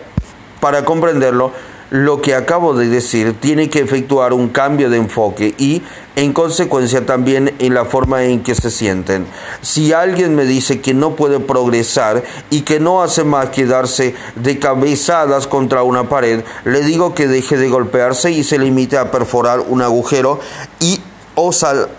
para 0.60 0.84
comprenderlo, 0.84 1.52
lo 1.90 2.20
que 2.22 2.34
acabo 2.34 2.74
de 2.74 2.88
decir, 2.88 3.34
tiene 3.38 3.68
que 3.68 3.80
efectuar 3.80 4.32
un 4.32 4.48
cambio 4.48 4.88
de 4.90 4.96
enfoque 4.96 5.54
y, 5.58 5.82
en 6.16 6.32
consecuencia, 6.32 7.06
también 7.06 7.54
en 7.58 7.74
la 7.74 7.84
forma 7.84 8.24
en 8.24 8.42
que 8.42 8.54
se 8.54 8.70
sienten. 8.70 9.26
Si 9.62 9.92
alguien 9.92 10.34
me 10.34 10.44
dice 10.44 10.80
que 10.80 10.94
no 10.94 11.16
puede 11.16 11.40
progresar 11.40 12.22
y 12.50 12.62
que 12.62 12.80
no 12.80 13.02
hace 13.02 13.24
más 13.24 13.50
que 13.50 13.66
darse 13.66 14.14
de 14.36 14.58
cabezadas 14.58 15.46
contra 15.46 15.82
una 15.82 16.08
pared, 16.08 16.44
le 16.64 16.82
digo 16.82 17.14
que 17.14 17.28
deje 17.28 17.56
de 17.56 17.68
golpearse 17.68 18.30
y 18.30 18.44
se 18.44 18.58
limite 18.58 18.98
a 18.98 19.10
perforar 19.10 19.60
un 19.60 19.82
agujero 19.82 20.40
y 20.80 21.00
o 21.34 21.50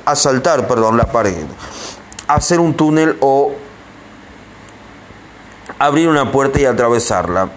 a 0.06 0.16
saltar 0.16 0.68
perdón, 0.68 0.98
la 0.98 1.12
pared, 1.12 1.46
hacer 2.28 2.60
un 2.60 2.76
túnel 2.76 3.18
o 3.20 3.52
abrir 5.80 6.08
una 6.08 6.32
puerta 6.32 6.62
y 6.62 6.66
atravesarla. 6.66 7.50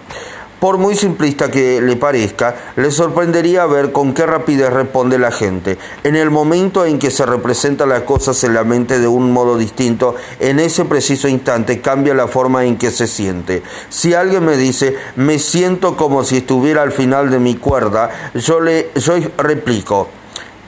Por 0.59 0.79
muy 0.79 0.95
simplista 0.95 1.51
que 1.51 1.79
le 1.81 1.95
parezca, 1.97 2.55
le 2.77 2.89
sorprendería 2.89 3.67
ver 3.67 3.91
con 3.91 4.15
qué 4.15 4.25
rapidez 4.25 4.73
responde 4.73 5.19
la 5.19 5.31
gente. 5.31 5.77
En 6.03 6.15
el 6.15 6.31
momento 6.31 6.83
en 6.83 6.97
que 6.97 7.11
se 7.11 7.27
representa 7.27 7.85
las 7.85 8.01
cosas 8.01 8.43
en 8.43 8.55
la 8.55 8.63
mente 8.63 8.99
de 8.99 9.07
un 9.07 9.31
modo 9.31 9.55
distinto, 9.55 10.15
en 10.39 10.59
ese 10.59 10.85
preciso 10.85 11.27
instante 11.27 11.79
cambia 11.79 12.15
la 12.15 12.27
forma 12.27 12.65
en 12.65 12.77
que 12.77 12.89
se 12.89 13.05
siente. 13.05 13.61
Si 13.89 14.15
alguien 14.15 14.45
me 14.45 14.57
dice, 14.57 14.95
me 15.15 15.37
siento 15.37 15.95
como 15.95 16.23
si 16.23 16.37
estuviera 16.37 16.81
al 16.81 16.91
final 16.91 17.29
de 17.29 17.37
mi 17.37 17.55
cuerda, 17.55 18.09
yo 18.33 18.59
le 18.59 18.89
yo 18.95 19.13
replico, 19.37 20.09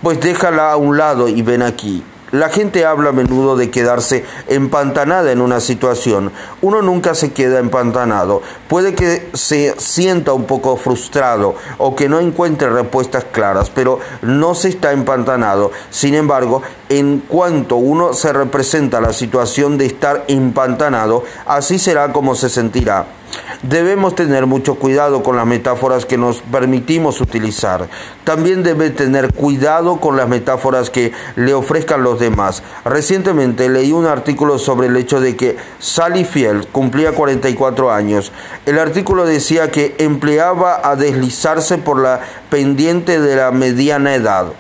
pues 0.04 0.20
déjala 0.20 0.72
a 0.72 0.78
un 0.78 0.98
lado 0.98 1.28
y 1.28 1.42
ven 1.42 1.64
aquí. 1.64 2.04
La 2.32 2.50
gente 2.50 2.86
habla 2.86 3.10
a 3.10 3.14
menudo 3.14 3.56
de 3.56 3.72
quedarse 3.72 4.24
empantanada 4.48 5.32
en 5.32 5.42
una 5.42 5.60
situación. 5.60 6.32
Uno 6.62 6.84
nunca 6.84 7.16
se 7.16 7.34
queda 7.34 7.60
empantanado. 7.60 8.44
Puede 8.68 8.94
que 8.94 9.30
se 9.34 9.74
sienta 9.80 10.34
un 10.34 10.46
poco 10.46 10.78
frustrado 10.78 11.56
o 11.80 11.96
que 11.96 12.08
no 12.08 12.20
encuentre 12.20 12.70
respuestas 12.70 13.26
claras, 13.32 13.72
pero 13.72 14.00
no 14.22 14.54
se 14.54 14.70
está 14.70 14.92
empantanado. 14.92 15.72
Sin 15.90 16.14
embargo, 16.14 16.62
en 16.90 17.20
cuanto 17.20 17.78
uno 17.78 18.14
se 18.14 18.32
representa 18.32 19.02
la 19.02 19.14
situación 19.14 19.80
de 19.80 19.88
estar 19.88 20.26
empantanado, 20.28 21.24
así 21.48 21.80
será 21.80 22.14
como 22.14 22.36
se 22.36 22.50
sentirá. 22.50 23.19
Debemos 23.62 24.16
tener 24.16 24.46
mucho 24.46 24.76
cuidado 24.76 25.22
con 25.22 25.36
las 25.36 25.46
metáforas 25.46 26.06
que 26.06 26.18
nos 26.18 26.42
permitimos 26.42 27.20
utilizar. 27.20 27.90
También 28.24 28.64
debe 28.64 28.90
tener 28.90 29.34
cuidado 29.34 30.00
con 30.00 30.16
las 30.16 30.30
metáforas 30.30 30.90
que 30.90 31.12
le 31.36 31.54
ofrezcan 31.54 32.02
los 32.02 32.22
demás. 32.22 32.64
Recientemente 32.86 33.68
leí 33.68 33.92
un 33.92 34.06
artículo 34.06 34.60
sobre 34.60 34.88
el 34.88 34.96
hecho 34.96 35.20
de 35.20 35.36
que 35.36 35.58
Sally 35.80 36.24
Field 36.24 36.68
cumplía 36.72 37.12
44 37.12 37.92
años. 37.92 38.32
El 38.66 38.80
artículo 38.80 39.26
decía 39.26 39.72
que 39.72 39.94
empleaba 39.98 40.80
a 40.82 40.96
deslizarse 40.96 41.78
por 41.78 42.02
la 42.02 42.22
pendiente 42.50 43.20
de 43.20 43.36
la 43.36 43.52
mediana 43.52 44.16
edad. 44.16 44.54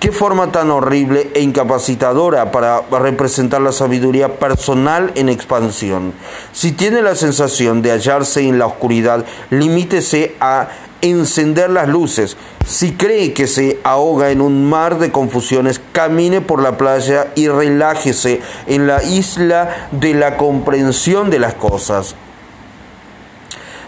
Qué 0.00 0.12
forma 0.12 0.52
tan 0.52 0.70
horrible 0.70 1.32
e 1.34 1.40
incapacitadora 1.40 2.52
para 2.52 2.82
representar 2.82 3.60
la 3.60 3.72
sabiduría 3.72 4.38
personal 4.38 5.10
en 5.16 5.28
expansión. 5.28 6.12
Si 6.52 6.70
tiene 6.70 7.02
la 7.02 7.16
sensación 7.16 7.82
de 7.82 7.90
hallarse 7.90 8.46
en 8.46 8.60
la 8.60 8.66
oscuridad, 8.66 9.24
limítese 9.50 10.36
a 10.38 10.68
encender 11.00 11.70
las 11.70 11.88
luces. 11.88 12.36
Si 12.64 12.92
cree 12.92 13.32
que 13.32 13.48
se 13.48 13.80
ahoga 13.82 14.30
en 14.30 14.40
un 14.40 14.70
mar 14.70 15.00
de 15.00 15.10
confusiones, 15.10 15.80
camine 15.90 16.42
por 16.42 16.62
la 16.62 16.76
playa 16.76 17.32
y 17.34 17.48
relájese 17.48 18.40
en 18.68 18.86
la 18.86 19.02
isla 19.02 19.88
de 19.90 20.14
la 20.14 20.36
comprensión 20.36 21.28
de 21.28 21.40
las 21.40 21.54
cosas. 21.54 22.14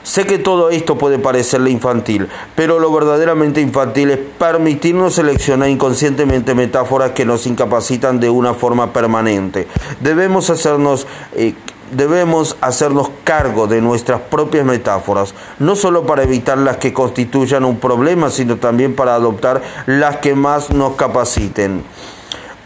Sé 0.02 0.26
que 0.26 0.38
todo 0.38 0.70
esto 0.70 0.96
puede 0.96 1.18
parecerle 1.18 1.70
infantil, 1.70 2.28
pero 2.56 2.78
lo 2.78 2.90
verdaderamente 2.92 3.60
infantil 3.60 4.10
es 4.10 4.18
permitirnos 4.38 5.14
seleccionar 5.14 5.68
inconscientemente 5.68 6.54
metáforas 6.54 7.10
que 7.10 7.26
nos 7.26 7.46
incapacitan 7.46 8.18
de 8.18 8.30
una 8.30 8.54
forma 8.54 8.92
permanente. 8.92 9.66
Debemos 10.00 10.48
hacernos 10.48 11.06
eh, 11.34 11.54
debemos 11.92 12.56
hacernos 12.60 13.10
cargo 13.24 13.66
de 13.66 13.80
nuestras 13.80 14.20
propias 14.20 14.64
metáforas, 14.64 15.34
no 15.58 15.76
solo 15.76 16.06
para 16.06 16.22
evitar 16.22 16.58
las 16.58 16.76
que 16.76 16.92
constituyan 16.92 17.64
un 17.64 17.78
problema, 17.78 18.30
sino 18.30 18.56
también 18.56 18.94
para 18.94 19.14
adoptar 19.14 19.62
las 19.86 20.18
que 20.18 20.34
más 20.34 20.70
nos 20.70 20.94
capaciten. 20.94 21.82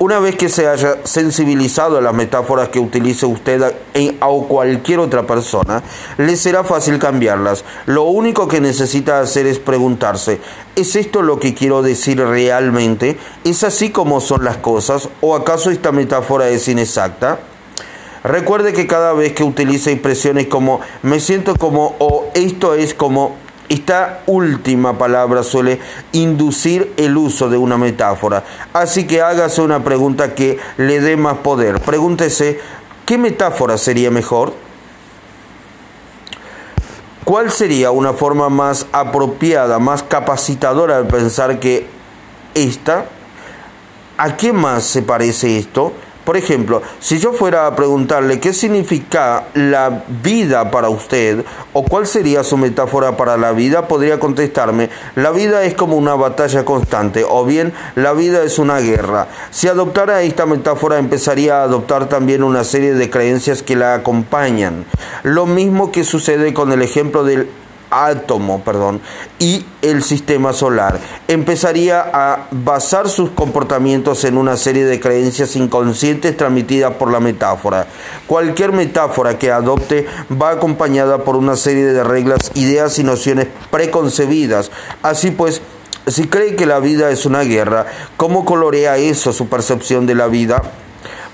Una 0.00 0.18
vez 0.18 0.34
que 0.34 0.48
se 0.48 0.66
haya 0.66 0.96
sensibilizado 1.04 1.98
a 1.98 2.00
las 2.00 2.12
metáforas 2.12 2.68
que 2.68 2.80
utilice 2.80 3.26
usted 3.26 3.62
o 4.20 4.48
cualquier 4.48 4.98
otra 4.98 5.24
persona, 5.24 5.84
le 6.18 6.36
será 6.36 6.64
fácil 6.64 6.98
cambiarlas. 6.98 7.64
Lo 7.86 8.02
único 8.02 8.48
que 8.48 8.60
necesita 8.60 9.20
hacer 9.20 9.46
es 9.46 9.60
preguntarse, 9.60 10.40
¿es 10.74 10.96
esto 10.96 11.22
lo 11.22 11.38
que 11.38 11.54
quiero 11.54 11.80
decir 11.82 12.18
realmente? 12.18 13.16
¿Es 13.44 13.62
así 13.62 13.90
como 13.90 14.20
son 14.20 14.44
las 14.44 14.56
cosas? 14.56 15.08
¿O 15.20 15.36
acaso 15.36 15.70
esta 15.70 15.92
metáfora 15.92 16.48
es 16.48 16.66
inexacta? 16.66 17.38
Recuerde 18.24 18.72
que 18.72 18.88
cada 18.88 19.12
vez 19.12 19.32
que 19.32 19.44
utilice 19.44 19.92
expresiones 19.92 20.48
como 20.48 20.80
me 21.02 21.20
siento 21.20 21.54
como 21.54 21.94
o 22.00 22.26
esto 22.34 22.74
es 22.74 22.94
como 22.94 23.36
esta 23.68 24.22
última 24.26 24.98
palabra 24.98 25.42
suele 25.42 25.80
inducir 26.12 26.92
el 26.96 27.16
uso 27.16 27.48
de 27.48 27.56
una 27.56 27.78
metáfora. 27.78 28.44
Así 28.72 29.06
que 29.06 29.22
hágase 29.22 29.62
una 29.62 29.82
pregunta 29.82 30.34
que 30.34 30.58
le 30.76 31.00
dé 31.00 31.16
más 31.16 31.38
poder. 31.38 31.80
Pregúntese, 31.80 32.60
¿qué 33.06 33.18
metáfora 33.18 33.78
sería 33.78 34.10
mejor? 34.10 34.52
¿Cuál 37.24 37.50
sería 37.50 37.90
una 37.90 38.12
forma 38.12 38.50
más 38.50 38.86
apropiada, 38.92 39.78
más 39.78 40.02
capacitadora 40.02 41.02
de 41.02 41.10
pensar 41.10 41.58
que 41.58 41.86
esta? 42.54 43.06
¿A 44.18 44.36
qué 44.36 44.52
más 44.52 44.84
se 44.84 45.00
parece 45.00 45.58
esto? 45.58 45.94
Por 46.24 46.36
ejemplo, 46.36 46.82
si 47.00 47.18
yo 47.18 47.32
fuera 47.32 47.66
a 47.66 47.76
preguntarle 47.76 48.40
qué 48.40 48.52
significa 48.52 49.44
la 49.54 50.04
vida 50.22 50.70
para 50.70 50.88
usted 50.88 51.44
o 51.72 51.84
cuál 51.84 52.06
sería 52.06 52.42
su 52.42 52.56
metáfora 52.56 53.16
para 53.16 53.36
la 53.36 53.52
vida, 53.52 53.88
podría 53.88 54.18
contestarme, 54.18 54.88
la 55.16 55.30
vida 55.30 55.64
es 55.64 55.74
como 55.74 55.96
una 55.96 56.14
batalla 56.14 56.64
constante 56.64 57.24
o 57.28 57.44
bien 57.44 57.74
la 57.94 58.12
vida 58.14 58.42
es 58.42 58.58
una 58.58 58.78
guerra. 58.78 59.28
Si 59.50 59.68
adoptara 59.68 60.22
esta 60.22 60.46
metáfora 60.46 60.98
empezaría 60.98 61.60
a 61.60 61.64
adoptar 61.64 62.08
también 62.08 62.42
una 62.42 62.64
serie 62.64 62.94
de 62.94 63.10
creencias 63.10 63.62
que 63.62 63.76
la 63.76 63.94
acompañan. 63.94 64.86
Lo 65.22 65.46
mismo 65.46 65.92
que 65.92 66.04
sucede 66.04 66.54
con 66.54 66.72
el 66.72 66.82
ejemplo 66.82 67.24
del 67.24 67.48
átomo, 67.94 68.62
perdón, 68.62 69.00
y 69.38 69.64
el 69.82 70.02
sistema 70.02 70.52
solar. 70.52 70.98
Empezaría 71.28 72.04
a 72.12 72.46
basar 72.50 73.08
sus 73.08 73.30
comportamientos 73.30 74.24
en 74.24 74.36
una 74.36 74.56
serie 74.56 74.84
de 74.84 75.00
creencias 75.00 75.56
inconscientes 75.56 76.36
transmitidas 76.36 76.94
por 76.94 77.10
la 77.10 77.20
metáfora. 77.20 77.86
Cualquier 78.26 78.72
metáfora 78.72 79.38
que 79.38 79.50
adopte 79.50 80.06
va 80.30 80.50
acompañada 80.50 81.18
por 81.18 81.36
una 81.36 81.56
serie 81.56 81.84
de 81.84 82.02
reglas, 82.04 82.50
ideas 82.54 82.98
y 82.98 83.04
nociones 83.04 83.46
preconcebidas. 83.70 84.70
Así 85.02 85.30
pues, 85.30 85.62
si 86.06 86.26
cree 86.26 86.56
que 86.56 86.66
la 86.66 86.80
vida 86.80 87.10
es 87.10 87.26
una 87.26 87.42
guerra, 87.42 87.86
¿cómo 88.16 88.44
colorea 88.44 88.96
eso 88.96 89.32
su 89.32 89.48
percepción 89.48 90.06
de 90.06 90.14
la 90.14 90.26
vida? 90.26 90.62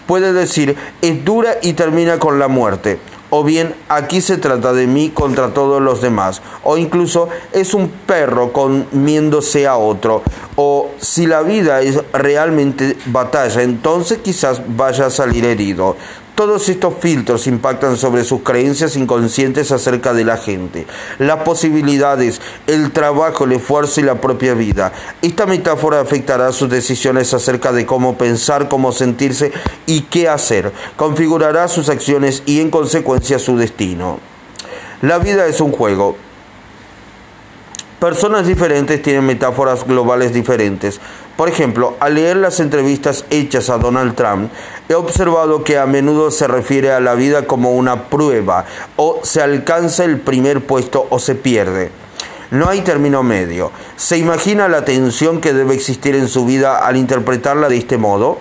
Puede 0.07 0.33
decir, 0.33 0.77
es 1.03 1.25
dura 1.25 1.57
y 1.63 1.73
termina 1.75 2.19
con 2.19 2.39
la 2.39 2.49
muerte 2.49 2.99
o 3.31 3.45
bien 3.45 3.75
aquí 3.89 4.21
se 4.21 4.37
trata 4.37 4.73
de 4.73 4.87
mí 4.87 5.11
contra 5.11 5.55
todos 5.55 5.81
los 5.81 6.01
demás, 6.01 6.43
o 6.63 6.77
incluso 6.77 7.29
es 7.53 7.75
un 7.75 7.89
perro 7.89 8.53
comiéndose 8.53 9.67
a 9.67 9.77
otro, 9.77 10.23
o 10.57 10.91
si 10.99 11.27
la 11.27 11.43
vida 11.43 11.81
es 11.81 12.01
realmente 12.13 12.97
batalla, 13.07 13.63
entonces 13.63 14.19
quizás 14.19 14.61
vaya 14.77 15.07
a 15.07 15.11
salir 15.11 15.45
herido. 15.45 15.97
Todos 16.35 16.69
estos 16.69 16.95
filtros 17.01 17.47
impactan 17.47 17.97
sobre 17.97 18.25
sus 18.25 18.41
creencias 18.41 18.97
inconscientes 18.97 19.73
acerca 19.73 20.15
de 20.15 20.25
la 20.25 20.37
gente, 20.37 20.87
las 21.19 21.43
posibilidades, 21.43 22.41
el 22.67 22.93
trabajo, 22.93 23.45
el 23.45 23.53
esfuerzo 23.53 24.01
y 24.01 24.05
la 24.05 24.21
propia 24.21 24.55
vida. 24.55 24.93
Esta 25.21 25.47
metáfora 25.47 26.01
afectará 26.01 26.53
sus 26.53 26.71
decisiones 26.71 27.35
acerca 27.35 27.73
de 27.73 27.85
cómo 27.85 28.17
pensar, 28.17 28.69
cómo 28.69 28.93
sentirse 28.93 29.53
y 29.87 30.03
qué 30.03 30.29
hacer. 30.29 30.73
Configurará 30.97 31.69
sus 31.69 31.89
acciones 31.89 32.43
y 32.47 32.61
en 32.61 32.71
consecuencia 32.71 33.39
su 33.39 33.57
destino. 33.57 34.19
La 35.03 35.19
vida 35.19 35.47
es 35.47 35.61
un 35.61 35.73
juego. 35.73 36.17
Personas 38.01 38.47
diferentes 38.47 39.03
tienen 39.03 39.27
metáforas 39.27 39.87
globales 39.87 40.33
diferentes. 40.33 40.99
Por 41.37 41.51
ejemplo, 41.51 41.99
al 42.01 42.15
leer 42.15 42.39
las 42.39 42.59
entrevistas 42.59 43.27
hechas 43.29 43.69
a 43.69 43.77
Donald 43.77 44.15
Trump, 44.15 44.51
he 44.89 44.95
observado 44.95 45.65
que 45.65 45.79
a 45.79 45.85
menudo 45.85 46.31
se 46.31 46.47
refiere 46.47 46.93
a 46.93 47.01
la 47.01 47.13
vida 47.13 47.47
como 47.47 47.73
una 47.73 48.05
prueba, 48.05 48.65
o 48.97 49.21
se 49.23 49.43
alcanza 49.43 50.05
el 50.05 50.19
primer 50.19 50.65
puesto 50.65 51.09
o 51.11 51.19
se 51.19 51.35
pierde. 51.35 51.91
No 52.51 52.71
hay 52.71 52.81
término 52.81 53.23
medio. 53.23 53.71
¿Se 53.97 54.17
imagina 54.17 54.67
la 54.67 54.87
tensión 54.87 55.43
que 55.43 55.53
debe 55.53 55.75
existir 55.75 56.15
en 56.15 56.29
su 56.29 56.47
vida 56.47 56.79
al 56.79 56.97
interpretarla 56.97 57.69
de 57.69 57.77
este 57.77 57.99
modo? 57.99 58.39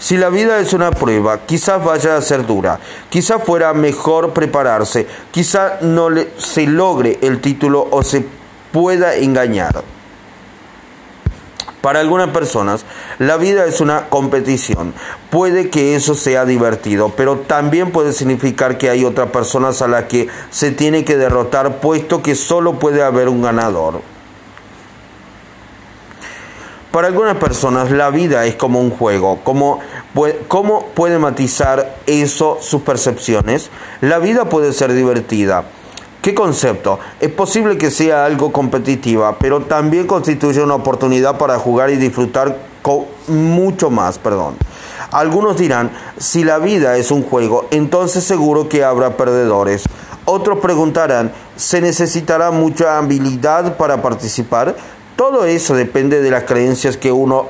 Si 0.00 0.16
la 0.16 0.28
vida 0.28 0.58
es 0.58 0.72
una 0.72 0.90
prueba, 0.90 1.40
quizás 1.46 1.84
vaya 1.84 2.16
a 2.16 2.22
ser 2.22 2.46
dura, 2.46 2.80
quizás 3.10 3.44
fuera 3.44 3.72
mejor 3.74 4.32
prepararse, 4.32 5.06
quizás 5.30 5.82
no 5.82 6.08
se 6.36 6.66
logre 6.66 7.18
el 7.22 7.40
título 7.40 7.86
o 7.90 8.02
se 8.02 8.37
pueda 8.72 9.14
engañar. 9.16 9.82
Para 11.80 12.00
algunas 12.00 12.30
personas, 12.30 12.84
la 13.18 13.36
vida 13.36 13.64
es 13.64 13.80
una 13.80 14.08
competición. 14.08 14.94
Puede 15.30 15.70
que 15.70 15.94
eso 15.94 16.14
sea 16.14 16.44
divertido, 16.44 17.12
pero 17.16 17.38
también 17.38 17.92
puede 17.92 18.12
significar 18.12 18.78
que 18.78 18.90
hay 18.90 19.04
otras 19.04 19.30
personas 19.30 19.80
a 19.80 19.88
las 19.88 20.04
que 20.04 20.28
se 20.50 20.72
tiene 20.72 21.04
que 21.04 21.16
derrotar, 21.16 21.80
puesto 21.80 22.20
que 22.20 22.34
solo 22.34 22.80
puede 22.80 23.02
haber 23.02 23.28
un 23.28 23.42
ganador. 23.42 24.02
Para 26.90 27.08
algunas 27.08 27.36
personas 27.36 27.92
la 27.92 28.10
vida 28.10 28.44
es 28.46 28.56
como 28.56 28.80
un 28.80 28.90
juego. 28.90 29.38
¿Cómo, 29.44 29.78
¿Cómo 30.48 30.86
puede 30.94 31.18
matizar 31.18 31.96
eso 32.06 32.58
sus 32.60 32.82
percepciones? 32.82 33.70
La 34.00 34.18
vida 34.18 34.48
puede 34.48 34.72
ser 34.72 34.92
divertida. 34.92 35.64
¿Qué 36.28 36.34
concepto? 36.34 36.98
Es 37.20 37.30
posible 37.30 37.78
que 37.78 37.90
sea 37.90 38.26
algo 38.26 38.52
competitiva, 38.52 39.38
pero 39.38 39.62
también 39.62 40.06
constituye 40.06 40.62
una 40.62 40.74
oportunidad 40.74 41.38
para 41.38 41.58
jugar 41.58 41.88
y 41.88 41.96
disfrutar 41.96 42.54
con 42.82 43.06
mucho 43.28 43.88
más, 43.88 44.18
perdón. 44.18 44.56
Algunos 45.10 45.56
dirán, 45.56 45.90
si 46.18 46.44
la 46.44 46.58
vida 46.58 46.98
es 46.98 47.10
un 47.10 47.22
juego, 47.22 47.66
entonces 47.70 48.24
seguro 48.24 48.68
que 48.68 48.84
habrá 48.84 49.16
perdedores. 49.16 49.84
Otros 50.26 50.58
preguntarán, 50.58 51.32
¿se 51.56 51.80
necesitará 51.80 52.50
mucha 52.50 52.98
habilidad 52.98 53.78
para 53.78 54.02
participar? 54.02 54.76
Todo 55.16 55.46
eso 55.46 55.74
depende 55.74 56.20
de 56.20 56.30
las 56.30 56.44
creencias 56.44 56.98
que 56.98 57.10
uno 57.10 57.46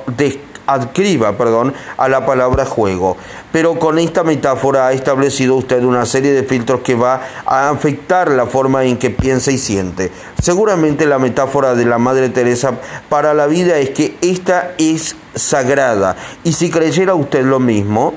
adscriba 0.73 1.37
perdón, 1.37 1.73
a 1.97 2.07
la 2.07 2.25
palabra 2.25 2.65
juego. 2.65 3.17
Pero 3.51 3.79
con 3.79 3.99
esta 3.99 4.23
metáfora 4.23 4.87
ha 4.87 4.93
establecido 4.93 5.55
usted 5.55 5.83
una 5.83 6.05
serie 6.05 6.31
de 6.31 6.43
filtros 6.43 6.81
que 6.81 6.95
va 6.95 7.21
a 7.45 7.69
afectar 7.69 8.29
la 8.31 8.45
forma 8.45 8.83
en 8.83 8.97
que 8.97 9.09
piensa 9.09 9.51
y 9.51 9.57
siente. 9.57 10.11
Seguramente 10.41 11.05
la 11.05 11.19
metáfora 11.19 11.75
de 11.75 11.85
la 11.85 11.97
Madre 11.97 12.29
Teresa 12.29 12.73
para 13.09 13.33
la 13.33 13.47
vida 13.47 13.77
es 13.77 13.89
que 13.91 14.17
esta 14.21 14.71
es 14.77 15.15
sagrada. 15.35 16.15
Y 16.43 16.53
si 16.53 16.69
creyera 16.69 17.15
usted 17.15 17.43
lo 17.43 17.59
mismo, 17.59 18.13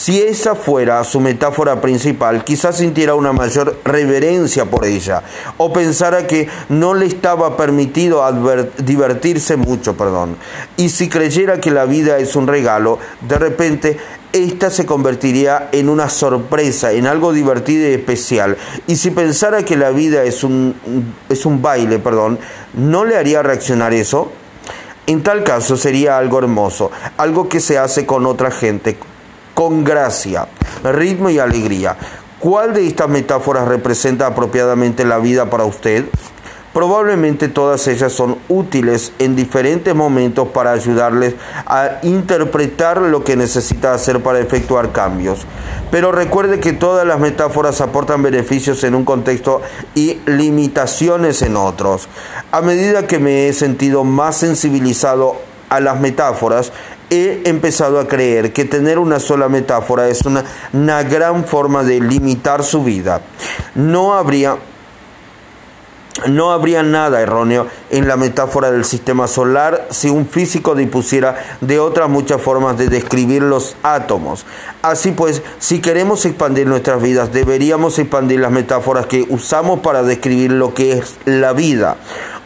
si 0.00 0.22
esa 0.22 0.54
fuera 0.54 1.04
su 1.04 1.20
metáfora 1.20 1.82
principal, 1.82 2.42
quizás 2.42 2.78
sintiera 2.78 3.14
una 3.14 3.34
mayor 3.34 3.78
reverencia 3.84 4.64
por 4.64 4.86
ella 4.86 5.22
o 5.58 5.74
pensara 5.74 6.26
que 6.26 6.48
no 6.70 6.94
le 6.94 7.04
estaba 7.04 7.54
permitido 7.58 8.24
divertirse 8.78 9.56
mucho, 9.56 9.98
perdón. 9.98 10.38
Y 10.78 10.88
si 10.88 11.10
creyera 11.10 11.60
que 11.60 11.70
la 11.70 11.84
vida 11.84 12.16
es 12.16 12.34
un 12.34 12.46
regalo, 12.46 12.98
de 13.28 13.36
repente 13.36 13.98
esta 14.32 14.70
se 14.70 14.86
convertiría 14.86 15.68
en 15.70 15.90
una 15.90 16.08
sorpresa, 16.08 16.92
en 16.92 17.06
algo 17.06 17.34
divertido 17.34 17.86
y 17.86 17.92
especial. 17.92 18.56
Y 18.86 18.96
si 18.96 19.10
pensara 19.10 19.66
que 19.66 19.76
la 19.76 19.90
vida 19.90 20.22
es 20.22 20.44
un, 20.44 21.12
es 21.28 21.44
un 21.44 21.60
baile, 21.60 21.98
perdón, 21.98 22.38
¿no 22.72 23.04
le 23.04 23.18
haría 23.18 23.42
reaccionar 23.42 23.92
eso? 23.92 24.32
En 25.06 25.22
tal 25.22 25.44
caso 25.44 25.76
sería 25.76 26.16
algo 26.16 26.38
hermoso, 26.38 26.90
algo 27.18 27.50
que 27.50 27.60
se 27.60 27.76
hace 27.76 28.06
con 28.06 28.24
otra 28.24 28.50
gente, 28.50 28.96
con 29.60 29.84
gracia, 29.84 30.48
ritmo 30.82 31.28
y 31.28 31.38
alegría. 31.38 31.94
¿Cuál 32.38 32.72
de 32.72 32.86
estas 32.86 33.10
metáforas 33.10 33.68
representa 33.68 34.26
apropiadamente 34.26 35.04
la 35.04 35.18
vida 35.18 35.50
para 35.50 35.66
usted? 35.66 36.06
Probablemente 36.72 37.48
todas 37.48 37.86
ellas 37.86 38.10
son 38.10 38.38
útiles 38.48 39.12
en 39.18 39.36
diferentes 39.36 39.94
momentos 39.94 40.48
para 40.48 40.72
ayudarles 40.72 41.34
a 41.66 41.98
interpretar 42.04 43.02
lo 43.02 43.22
que 43.22 43.36
necesita 43.36 43.92
hacer 43.92 44.22
para 44.22 44.38
efectuar 44.38 44.92
cambios. 44.92 45.40
Pero 45.90 46.10
recuerde 46.10 46.58
que 46.58 46.72
todas 46.72 47.06
las 47.06 47.20
metáforas 47.20 47.82
aportan 47.82 48.22
beneficios 48.22 48.82
en 48.82 48.94
un 48.94 49.04
contexto 49.04 49.60
y 49.94 50.20
limitaciones 50.24 51.42
en 51.42 51.56
otros. 51.56 52.08
A 52.50 52.62
medida 52.62 53.06
que 53.06 53.18
me 53.18 53.48
he 53.48 53.52
sentido 53.52 54.04
más 54.04 54.38
sensibilizado 54.38 55.49
a 55.70 55.80
las 55.80 55.98
metáforas, 56.00 56.72
he 57.10 57.42
empezado 57.44 57.98
a 57.98 58.06
creer 58.06 58.52
que 58.52 58.64
tener 58.64 58.98
una 58.98 59.18
sola 59.18 59.48
metáfora 59.48 60.08
es 60.08 60.22
una, 60.22 61.02
gran 61.02 61.44
forma 61.44 61.82
de 61.82 62.00
limitar 62.00 62.62
su 62.62 62.84
vida. 62.84 63.22
No 63.74 64.14
habría 64.14 64.56
no 66.26 66.50
habría 66.50 66.82
nada 66.82 67.22
erróneo 67.22 67.68
en 67.88 68.06
la 68.06 68.16
metáfora 68.16 68.70
del 68.70 68.84
sistema 68.84 69.26
solar 69.26 69.86
si 69.90 70.10
un 70.10 70.28
físico 70.28 70.74
dispusiera 70.74 71.36
de 71.62 71.78
otras 71.78 72.10
muchas 72.10 72.42
formas 72.42 72.76
de 72.76 72.88
describir 72.88 73.42
los 73.42 73.76
átomos. 73.82 74.44
Así 74.82 75.12
pues, 75.12 75.40
si 75.60 75.80
queremos 75.80 76.26
expandir 76.26 76.66
nuestras 76.66 77.00
vidas, 77.00 77.32
deberíamos 77.32 77.98
expandir 77.98 78.40
las 78.40 78.50
metáforas 78.50 79.06
que 79.06 79.24
usamos 79.30 79.80
para 79.80 80.02
describir 80.02 80.52
lo 80.52 80.74
que 80.74 80.92
es 80.92 81.16
la 81.24 81.54
vida 81.54 81.96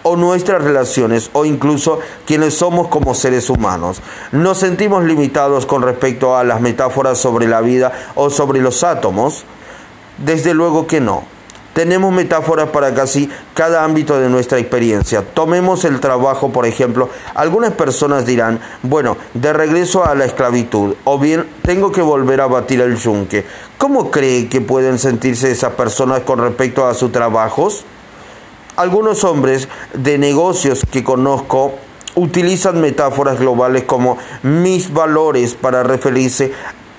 o 0.04 0.16
nuestras 0.16 0.62
relaciones 0.62 1.30
o 1.32 1.44
incluso 1.44 1.98
quienes 2.26 2.54
somos 2.54 2.86
como 2.88 3.14
seres 3.14 3.50
humanos. 3.50 4.00
¿Nos 4.30 4.58
sentimos 4.58 5.02
limitados 5.04 5.66
con 5.66 5.82
respecto 5.82 6.36
a 6.36 6.44
las 6.44 6.60
metáforas 6.60 7.18
sobre 7.18 7.48
la 7.48 7.60
vida 7.60 7.92
o 8.14 8.30
sobre 8.30 8.60
los 8.60 8.84
átomos? 8.84 9.44
Desde 10.18 10.54
luego 10.54 10.86
que 10.86 11.00
no. 11.00 11.24
Tenemos 11.72 12.12
metáforas 12.12 12.68
para 12.68 12.94
casi 12.94 13.28
cada 13.52 13.82
ámbito 13.82 14.20
de 14.20 14.28
nuestra 14.28 14.58
experiencia. 14.58 15.24
Tomemos 15.34 15.84
el 15.84 15.98
trabajo, 15.98 16.52
por 16.52 16.66
ejemplo. 16.66 17.08
Algunas 17.34 17.72
personas 17.72 18.24
dirán, 18.24 18.60
bueno, 18.82 19.16
de 19.34 19.52
regreso 19.52 20.04
a 20.04 20.14
la 20.14 20.24
esclavitud, 20.24 20.94
o 21.02 21.18
bien 21.18 21.48
tengo 21.62 21.90
que 21.90 22.00
volver 22.00 22.42
a 22.42 22.46
batir 22.46 22.80
el 22.80 22.96
yunque. 22.96 23.44
¿Cómo 23.76 24.12
cree 24.12 24.48
que 24.48 24.60
pueden 24.60 25.00
sentirse 25.00 25.50
esas 25.50 25.72
personas 25.72 26.20
con 26.20 26.38
respecto 26.38 26.86
a 26.86 26.94
sus 26.94 27.10
trabajos? 27.10 27.84
Algunos 28.76 29.22
hombres 29.22 29.68
de 29.92 30.18
negocios 30.18 30.80
que 30.90 31.04
conozco 31.04 31.74
utilizan 32.16 32.80
metáforas 32.80 33.38
globales 33.38 33.84
como 33.84 34.18
mis 34.42 34.92
valores 34.92 35.54
para 35.54 35.84
referirse 35.84 36.52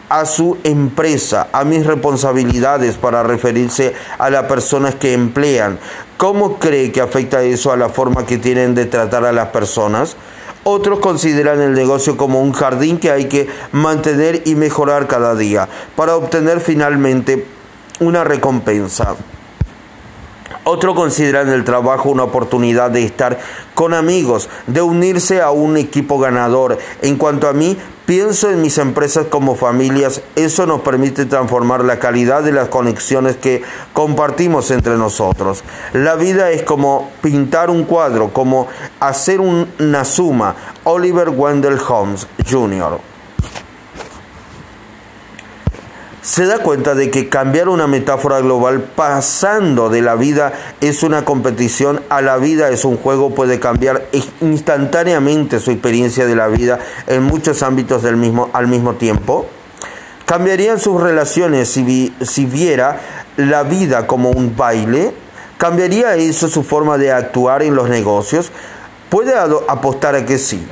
a 0.08 0.26
su 0.26 0.58
empresa, 0.64 1.50
a 1.52 1.66
mis 1.66 1.86
responsabilidades 1.86 2.96
para 2.96 3.24
referirse 3.24 3.94
a 4.18 4.30
las 4.30 4.46
personas 4.46 4.96
que 4.96 5.12
emplean. 5.12 5.78
¿Cómo 6.16 6.60
cree 6.60 6.94
que 6.94 7.02
afecta 7.02 7.44
eso 7.44 7.74
a 7.74 7.78
la 7.78 7.90
forma 7.90 8.26
que 8.26 8.38
tienen 8.38 8.74
de 8.74 8.86
tratar 8.86 9.26
a 9.26 9.34
las 9.34 9.50
personas? 9.50 10.16
Otros 10.64 11.00
consideran 11.00 11.60
el 11.60 11.74
negocio 11.74 12.16
como 12.16 12.42
un 12.42 12.54
jardín 12.54 13.00
que 13.00 13.12
hay 13.12 13.26
que 13.26 13.50
mantener 13.74 14.44
y 14.46 14.56
mejorar 14.56 15.08
cada 15.08 15.36
día 15.36 15.68
para 15.98 16.16
obtener 16.16 16.62
finalmente 16.62 17.46
una 18.00 18.24
recompensa. 18.24 19.18
Otro 20.68 20.96
consideran 20.96 21.50
el 21.50 21.64
trabajo 21.64 22.10
una 22.10 22.24
oportunidad 22.24 22.90
de 22.90 23.04
estar 23.04 23.38
con 23.76 23.94
amigos, 23.94 24.50
de 24.66 24.82
unirse 24.82 25.40
a 25.40 25.52
un 25.52 25.78
equipo 25.78 26.18
ganador. 26.18 26.80
En 27.04 27.18
cuanto 27.18 27.48
a 27.48 27.54
mí, 27.54 27.78
pienso 28.08 28.50
en 28.50 28.64
mis 28.64 28.80
empresas 28.80 29.28
como 29.28 29.54
familias. 29.54 30.24
Eso 30.36 30.66
nos 30.66 30.82
permite 30.82 31.26
transformar 31.26 31.84
la 31.84 32.00
calidad 32.00 32.42
de 32.42 32.52
las 32.52 32.70
conexiones 32.70 33.36
que 33.36 33.62
compartimos 33.94 34.72
entre 34.72 34.98
nosotros. 34.98 35.64
La 35.94 36.16
vida 36.16 36.50
es 36.50 36.64
como 36.64 37.12
pintar 37.22 37.70
un 37.70 37.84
cuadro, 37.84 38.34
como 38.34 38.68
hacer 39.00 39.42
una 39.42 40.04
suma. 40.04 40.56
Oliver 40.84 41.30
Wendell 41.30 41.78
Holmes 41.88 42.26
Jr. 42.50 43.15
se 46.26 46.48
da 46.48 46.58
cuenta 46.58 46.96
de 46.96 47.12
que 47.12 47.30
cambiar 47.30 47.70
una 47.70 47.86
metáfora 47.86 48.40
global 48.40 48.82
pasando 48.82 49.90
de 49.90 50.02
la 50.02 50.16
vida 50.16 50.54
es 50.82 51.04
una 51.04 51.24
competición 51.24 52.02
a 52.10 52.24
la 52.24 52.38
vida 52.38 52.70
es 52.70 52.84
un 52.84 52.98
juego 52.98 53.36
puede 53.36 53.60
cambiar 53.60 54.08
instantáneamente 54.42 55.60
su 55.60 55.70
experiencia 55.70 56.26
de 56.26 56.36
la 56.36 56.48
vida 56.48 56.80
en 57.06 57.22
muchos 57.22 57.62
ámbitos 57.62 58.02
del 58.02 58.18
mismo, 58.18 58.50
al 58.54 58.68
mismo 58.68 58.96
tiempo? 58.96 59.46
¿Cambiarían 60.26 60.80
sus 60.80 61.00
relaciones 61.00 61.70
si, 61.70 62.12
si 62.20 62.46
viera 62.48 63.00
la 63.38 63.62
vida 63.62 64.08
como 64.08 64.32
un 64.32 64.58
baile? 64.58 65.14
¿Cambiaría 65.60 66.16
eso 66.16 66.48
su 66.48 66.64
forma 66.64 66.98
de 66.98 67.12
actuar 67.12 67.62
en 67.62 67.76
los 67.76 67.88
negocios? 67.88 68.52
Puede 69.10 69.36
apostar 69.36 70.16
a 70.16 70.26
que 70.26 70.40
sí. 70.40 70.66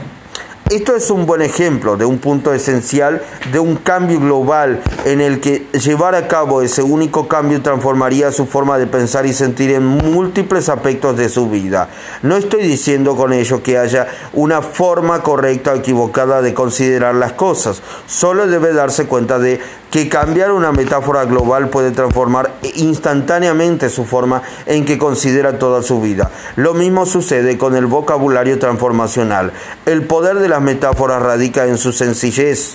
Esto 0.74 0.96
es 0.96 1.12
un 1.12 1.28
buen 1.28 1.44
ejemplo 1.44 1.98
de 1.98 2.06
un 2.06 2.18
punto 2.18 2.52
esencial 2.52 3.22
de 3.52 3.60
un 3.60 3.76
cambio 3.76 4.20
global 4.20 4.82
en 5.06 5.22
el 5.22 5.40
que 5.40 5.68
llevar 5.74 6.16
a 6.16 6.28
cabo 6.28 6.64
ese 6.64 6.82
único 6.82 7.28
cambio 7.28 7.62
transformaría 7.62 8.32
su 8.32 8.48
forma 8.48 8.80
de 8.80 8.88
pensar 8.88 9.28
y 9.28 9.34
sentir 9.34 9.70
en 9.70 9.86
múltiples 9.86 10.70
aspectos 10.70 11.16
de 11.16 11.30
su 11.30 11.48
vida. 11.48 11.90
No 12.24 12.38
estoy 12.38 12.64
diciendo 12.64 13.16
con 13.16 13.34
ello 13.34 13.62
que 13.62 13.78
haya 13.78 14.08
una 14.34 14.64
forma 14.64 15.22
correcta 15.22 15.74
o 15.74 15.76
equivocada 15.76 16.42
de 16.42 16.56
considerar 16.56 17.14
las 17.14 17.34
cosas, 17.34 17.84
solo 18.08 18.48
debe 18.48 18.74
darse 18.74 19.06
cuenta 19.06 19.38
de 19.38 19.62
que 19.94 20.10
cambiar 20.10 20.52
una 20.52 20.72
metáfora 20.72 21.24
global 21.26 21.70
puede 21.70 21.92
transformar 21.92 22.52
instantáneamente 22.78 23.90
su 23.90 24.06
forma 24.06 24.42
en 24.66 24.86
que 24.86 24.98
considera 24.98 25.60
toda 25.60 25.84
su 25.84 26.02
vida. 26.02 26.32
Lo 26.56 26.74
mismo 26.74 27.06
sucede 27.06 27.60
con 27.60 27.76
el 27.76 27.86
vocabulario 27.86 28.58
transformacional. 28.58 29.54
El 29.86 30.08
poder 30.08 30.40
de 30.40 30.50
las 30.50 30.64
metáforas 30.64 31.22
radica 31.22 31.68
en 31.68 31.78
su 31.78 31.92
sencillez. 31.92 32.74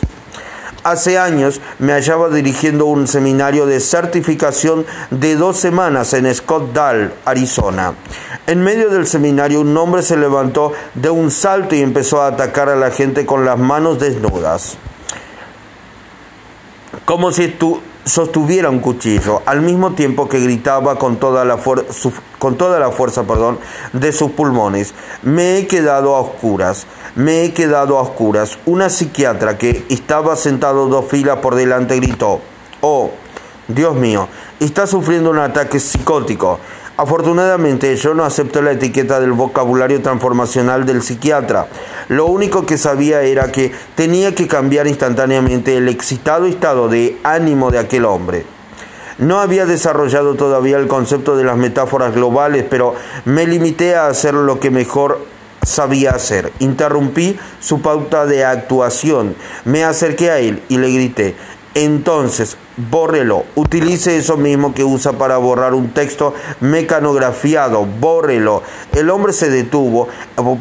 Hace 0.85 1.19
años 1.19 1.61
me 1.81 1.93
hallaba 1.93 2.29
dirigiendo 2.29 2.87
un 2.87 3.09
seminario 3.09 3.67
de 3.67 3.81
certificación 3.81 4.87
de 5.11 5.35
dos 5.35 5.57
semanas 5.57 6.15
en 6.15 6.33
Scottsdale, 6.33 7.11
Arizona. 7.25 7.95
En 8.47 8.63
medio 8.63 8.91
del 8.91 9.09
seminario 9.09 9.61
un 9.63 9.77
hombre 9.77 10.05
se 10.05 10.17
levantó 10.17 10.73
de 10.95 11.11
un 11.11 11.33
salto 11.33 11.75
y 11.75 11.81
empezó 11.81 12.23
a 12.23 12.29
atacar 12.29 12.69
a 12.69 12.77
la 12.77 12.93
gente 12.93 13.27
con 13.27 13.45
las 13.45 13.59
manos 13.59 13.99
desnudas, 13.99 14.79
como 17.09 17.33
si 17.33 17.57
sostuviera 18.05 18.68
un 18.68 18.81
cuchillo, 18.81 19.40
al 19.47 19.62
mismo 19.62 19.94
tiempo 19.94 20.29
que 20.29 20.40
gritaba 20.40 20.99
con 20.99 21.16
toda 21.16 21.42
la, 21.47 21.59
con 22.38 22.59
toda 22.59 22.79
la 22.79 22.90
fuerza 22.90 23.23
perdón, 23.23 23.59
de 23.94 24.12
sus 24.12 24.33
pulmones. 24.33 24.92
Me 25.23 25.57
he 25.57 25.66
quedado 25.66 26.14
a 26.14 26.21
oscuras, 26.21 26.87
me 27.14 27.44
he 27.44 27.55
quedado 27.55 27.97
a 27.97 28.03
oscuras. 28.03 28.59
Una 28.66 28.90
psiquiatra 28.90 29.57
que 29.57 29.87
estaba 29.88 30.37
sentado 30.37 30.87
dos 30.88 31.07
filas 31.07 31.38
por 31.38 31.55
delante 31.55 31.97
gritó, 31.97 32.42
oh, 32.83 33.11
Dios 33.68 33.94
mío, 33.94 34.29
está 34.61 34.87
sufriendo 34.87 35.31
un 35.31 35.38
ataque 35.38 35.81
psicótico. 35.81 36.61
Afortunadamente 36.99 37.95
yo 37.95 38.13
no 38.13 38.25
acepto 38.25 38.61
la 38.61 38.73
etiqueta 38.73 39.21
del 39.21 39.31
vocabulario 39.31 40.03
transformacional 40.03 40.85
del 40.85 41.01
psiquiatra. 41.01 41.69
Lo 42.09 42.27
único 42.27 42.67
que 42.67 42.77
sabía 42.77 43.23
era 43.23 43.53
que 43.53 43.71
tenía 43.95 44.35
que 44.35 44.49
cambiar 44.49 44.89
instantáneamente 44.89 45.77
el 45.77 45.89
excitado 45.89 46.47
estado 46.47 46.89
de 46.89 47.17
ánimo 47.23 47.71
de 47.71 47.79
aquel 47.79 48.05
hombre. 48.05 48.45
No 49.19 49.39
había 49.39 49.65
desarrollado 49.65 50.35
todavía 50.35 50.77
el 50.77 50.89
concepto 50.89 51.37
de 51.37 51.45
las 51.45 51.57
metáforas 51.57 52.13
globales, 52.13 52.65
pero 52.69 52.97
me 53.25 53.47
limité 53.47 53.95
a 53.95 54.09
hacer 54.09 54.35
lo 54.35 54.59
que 54.59 54.73
mejor 54.73 55.25
sabía 55.65 56.11
hacer. 56.11 56.53
Interrumpí 56.59 57.39
su 57.61 57.81
pauta 57.81 58.27
de 58.27 58.45
actuación, 58.45 59.37
me 59.65 59.85
acerqué 59.85 60.33
a 60.33 60.41
él 60.41 60.65
y 60.69 60.79
le 60.79 60.91
grité, 60.91 61.37
entonces, 61.75 62.57
bórrelo. 62.91 63.45
Utilice 63.57 64.17
eso 64.17 64.37
mismo 64.37 64.73
que 64.73 64.85
usa 64.85 65.12
para 65.12 65.37
borrar 65.37 65.75
un 65.75 65.91
texto 65.91 66.35
mecanografiado. 66.61 67.85
Bórrelo. 67.85 68.62
El 68.93 69.11
hombre 69.11 69.33
se 69.33 69.51
detuvo 69.51 70.09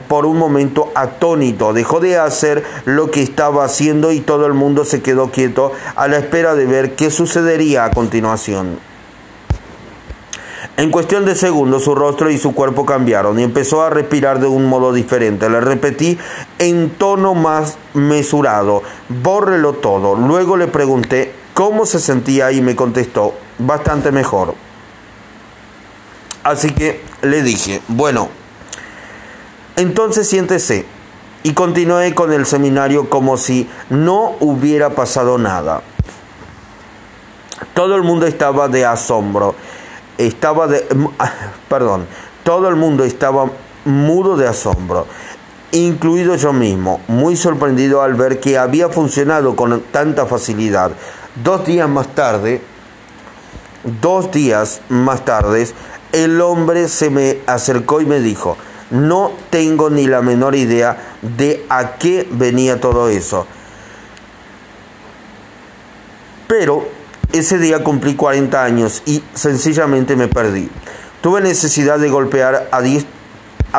por 0.08 0.26
un 0.26 0.38
momento 0.38 0.92
atónito. 0.96 1.74
Dejó 1.74 2.00
de 2.00 2.18
hacer 2.18 2.64
lo 2.86 3.12
que 3.12 3.22
estaba 3.22 3.64
haciendo 3.64 4.12
y 4.12 4.20
todo 4.20 4.46
el 4.46 4.54
mundo 4.54 4.84
se 4.84 5.02
quedó 5.02 5.32
quieto 5.32 5.72
a 5.96 6.08
la 6.08 6.18
espera 6.18 6.56
de 6.56 6.66
ver 6.66 6.96
qué 6.96 7.12
sucedería 7.12 7.86
a 7.86 7.92
continuación. 7.92 8.80
En 10.76 10.92
cuestión 10.92 11.26
de 11.26 11.34
segundos 11.34 11.86
su 11.86 11.96
rostro 11.96 12.30
y 12.30 12.38
su 12.38 12.54
cuerpo 12.54 12.86
cambiaron 12.86 13.40
y 13.40 13.44
empezó 13.44 13.82
a 13.82 13.90
respirar 13.90 14.40
de 14.40 14.46
un 14.46 14.66
modo 14.66 14.94
diferente. 14.94 15.50
Le 15.50 15.60
repetí 15.60 16.20
en 16.60 16.92
tono 16.92 17.34
más 17.34 17.78
mesurado, 17.96 18.84
bórrelo 19.10 19.74
todo. 19.74 20.16
Luego 20.16 20.56
le 20.56 20.68
pregunté 20.68 21.34
cómo 21.58 21.88
se 21.88 22.00
sentía 22.00 22.52
y 22.52 22.62
me 22.62 22.76
contestó, 22.76 23.34
bastante 23.58 24.12
mejor. 24.12 24.54
Así 26.44 26.70
que 26.70 27.04
le 27.24 27.42
dije, 27.42 27.82
bueno, 27.88 28.30
entonces 29.76 30.30
siéntese. 30.30 30.86
Y 31.42 31.54
continué 31.54 32.14
con 32.14 32.32
el 32.32 32.46
seminario 32.46 33.10
como 33.10 33.38
si 33.38 33.68
no 33.90 34.36
hubiera 34.40 34.92
pasado 34.92 35.40
nada. 35.40 35.82
Todo 37.74 37.96
el 37.96 38.04
mundo 38.04 38.28
estaba 38.28 38.68
de 38.68 38.86
asombro 38.86 39.56
estaba 40.20 40.68
de, 40.68 40.86
perdón, 41.70 42.06
todo 42.44 42.70
el 42.70 42.76
mundo 42.76 43.04
estaba 43.04 43.50
mudo 43.86 44.36
de 44.38 44.48
asombro, 44.48 45.08
incluido 45.72 46.36
yo 46.36 46.54
mismo, 46.54 47.02
muy 47.08 47.36
sorprendido 47.36 48.04
al 48.04 48.16
ver 48.16 48.40
que 48.40 48.60
había 48.60 48.90
funcionado 48.90 49.56
con 49.56 49.82
tanta 49.92 50.28
facilidad. 50.28 50.92
Dos 51.44 51.66
días 51.66 51.88
más 51.88 52.16
tarde, 52.16 52.62
dos 54.02 54.32
días 54.32 54.82
más 54.90 55.24
tarde, 55.26 55.68
el 56.12 56.42
hombre 56.42 56.88
se 56.88 57.10
me 57.10 57.40
acercó 57.46 58.02
y 58.02 58.06
me 58.06 58.20
dijo, 58.20 58.58
no 58.90 59.32
tengo 59.50 59.90
ni 59.90 60.08
la 60.08 60.22
menor 60.22 60.56
idea 60.56 60.98
de 61.22 61.66
a 61.70 61.98
qué 61.98 62.28
venía 62.32 62.80
todo 62.80 63.10
eso. 63.10 63.46
Pero 66.48 66.88
ese 67.34 67.58
día 67.58 67.84
cumplí 67.84 68.16
40 68.16 68.64
años 68.64 69.04
y 69.06 69.22
sencillamente 69.34 70.16
me 70.16 70.28
perdí. 70.28 70.70
Tuve 71.22 71.42
necesidad 71.42 72.00
de 72.00 72.10
golpear 72.10 72.70
a 72.72 72.82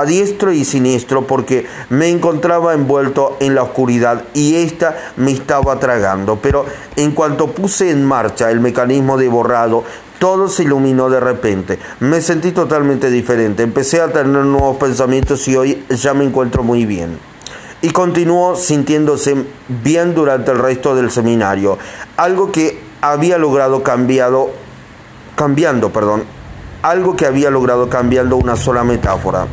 diestro, 0.05 0.53
y 0.53 0.65
siniestro 0.65 1.27
porque 1.27 1.67
me 1.91 2.09
encontraba 2.09 2.75
envuelto 2.75 3.37
en 3.41 3.55
la 3.55 3.63
oscuridad 3.63 4.25
y 4.35 4.57
ésta 4.57 4.97
me 5.17 5.33
estaba 5.33 5.79
tragando. 5.81 6.39
Pero 6.43 6.67
en 6.97 7.13
cuanto 7.13 7.49
puse 7.49 7.91
en 7.91 8.05
marcha 8.05 8.51
el 8.51 8.61
mecanismo 8.61 9.17
de 9.17 9.29
borrado, 9.29 9.85
todo 10.19 10.49
se 10.49 10.65
iluminó 10.65 11.11
de 11.11 11.21
repente. 11.21 11.79
Me 12.01 12.21
sentí 12.21 12.53
totalmente 12.53 13.11
diferente. 13.11 13.63
Empecé 13.63 14.01
a 14.01 14.13
tener 14.13 14.45
nuevos 14.45 14.77
pensamientos 14.77 15.47
y 15.49 15.57
hoy 15.57 15.85
ya 15.91 16.15
me 16.15 16.25
encuentro 16.25 16.63
muy 16.63 16.85
bien. 16.85 17.19
Y 17.81 17.91
continuó 17.91 18.57
sintiéndose 18.57 19.45
bien 19.69 20.15
durante 20.15 20.51
el 20.51 20.59
resto 20.59 20.97
del 20.97 21.11
seminario. 21.11 21.79
Algo 22.17 22.51
que 22.51 22.81
había 23.01 23.39
logrado 23.39 23.85
cambiado, 23.85 24.51
cambiando, 25.37 25.91
perdón, 25.93 26.25
algo 26.83 27.15
que 27.15 27.27
había 27.27 27.51
logrado 27.51 27.89
cambiando 27.89 28.37
una 28.37 28.57
sola 28.57 28.83
metáfora. 28.83 29.47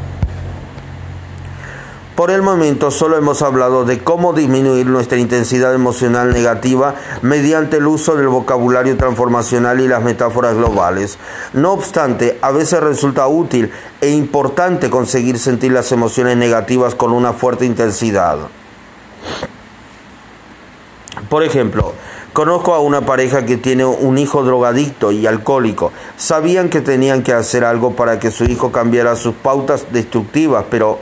Por 2.15 2.32
el 2.32 2.41
momento 2.41 2.91
solo 2.91 3.17
hemos 3.17 3.41
hablado 3.41 3.84
de 3.84 3.99
cómo 3.99 4.32
disminuir 4.32 4.86
nuestra 4.86 5.17
intensidad 5.17 5.75
emocional 5.75 6.32
negativa 6.32 6.95
mediante 7.21 7.75
el 7.75 7.88
uso 7.88 8.15
del 8.15 8.30
vocabulario 8.30 8.95
transformacional 8.95 9.82
y 9.82 9.89
las 9.89 10.01
metáforas 10.01 10.56
globales. 10.56 11.17
No 11.51 11.73
obstante, 11.73 12.39
a 12.41 12.51
veces 12.51 12.80
resulta 12.80 13.28
útil 13.28 13.69
e 13.99 14.12
importante 14.12 14.89
conseguir 14.89 15.38
sentir 15.39 15.73
las 15.73 15.91
emociones 15.91 16.38
negativas 16.38 16.95
con 16.95 17.12
una 17.12 17.34
fuerte 17.34 17.65
intensidad. 17.65 18.38
Por 21.30 21.43
ejemplo, 21.43 21.93
Conozco 22.36 22.73
a 22.73 22.82
una 22.82 23.06
pareja 23.06 23.45
que 23.45 23.56
tiene 23.56 23.86
un 23.86 24.17
hijo 24.17 24.43
drogadicto 24.43 25.13
y 25.13 25.25
alcohólico. 25.25 25.93
Sabían 26.17 26.67
que 26.67 26.82
tenían 26.82 27.23
que 27.23 27.32
hacer 27.32 27.63
algo 27.63 27.95
para 27.95 28.19
que 28.19 28.30
su 28.30 28.43
hijo 28.43 28.73
cambiara 28.73 29.15
sus 29.15 29.36
pautas 29.36 29.86
destructivas, 29.93 30.65
pero 30.69 30.99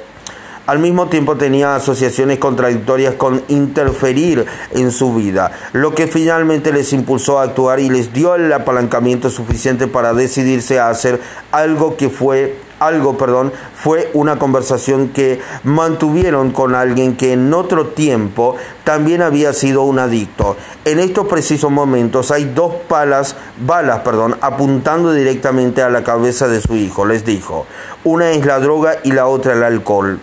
al 0.66 0.80
mismo 0.80 1.08
tiempo 1.08 1.36
tenía 1.36 1.76
asociaciones 1.76 2.40
contradictorias 2.40 3.16
con 3.16 3.44
interferir 3.48 4.46
en 4.72 4.92
su 4.92 5.14
vida, 5.14 5.52
lo 5.74 5.94
que 5.94 6.08
finalmente 6.08 6.72
les 6.72 6.94
impulsó 6.94 7.40
a 7.40 7.44
actuar 7.44 7.80
y 7.80 7.90
les 7.90 8.14
dio 8.14 8.36
el 8.36 8.52
apalancamiento 8.52 9.30
suficiente 9.30 9.88
para 9.88 10.14
decidirse 10.14 10.80
a 10.80 10.90
hacer 10.90 11.20
algo 11.52 11.98
que 11.98 12.10
fue 12.10 12.56
algo, 12.80 13.18
perdón, 13.18 13.54
fue 13.76 14.10
una 14.14 14.38
conversación 14.38 15.10
que 15.10 15.40
mantuvieron 15.64 16.52
con 16.52 16.76
alguien 16.76 17.16
que 17.16 17.34
en 17.34 17.54
otro 17.54 17.88
tiempo 17.88 18.56
también 18.84 19.22
había 19.22 19.54
sido 19.54 19.84
un 19.84 20.00
adicto. 20.00 20.58
En 20.84 21.00
estos 21.00 21.28
precisos 21.28 21.72
momentos 21.72 22.32
hay 22.32 22.46
dos 22.46 22.74
palas, 22.90 23.36
balas, 23.66 24.00
perdón, 24.00 24.38
apuntando 24.42 25.14
directamente 25.14 25.82
a 25.82 25.90
la 25.90 26.04
cabeza 26.04 26.48
de 26.48 26.62
su 26.62 26.76
hijo. 26.76 27.06
Les 27.06 27.24
dijo, 27.24 27.66
una 28.04 28.32
es 28.32 28.46
la 28.46 28.60
droga 28.60 28.98
y 29.04 29.14
la 29.14 29.28
otra 29.28 29.54
el 29.54 29.64
alcohol. 29.64 30.20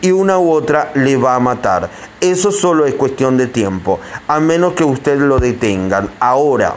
Y 0.00 0.12
una 0.12 0.38
u 0.38 0.50
otra 0.50 0.92
le 0.94 1.16
va 1.16 1.34
a 1.34 1.40
matar. 1.40 1.90
Eso 2.20 2.52
solo 2.52 2.86
es 2.86 2.94
cuestión 2.94 3.36
de 3.36 3.48
tiempo, 3.48 3.98
a 4.28 4.38
menos 4.40 4.74
que 4.74 4.84
ustedes 4.84 5.20
lo 5.20 5.38
detengan. 5.38 6.10
Ahora, 6.20 6.74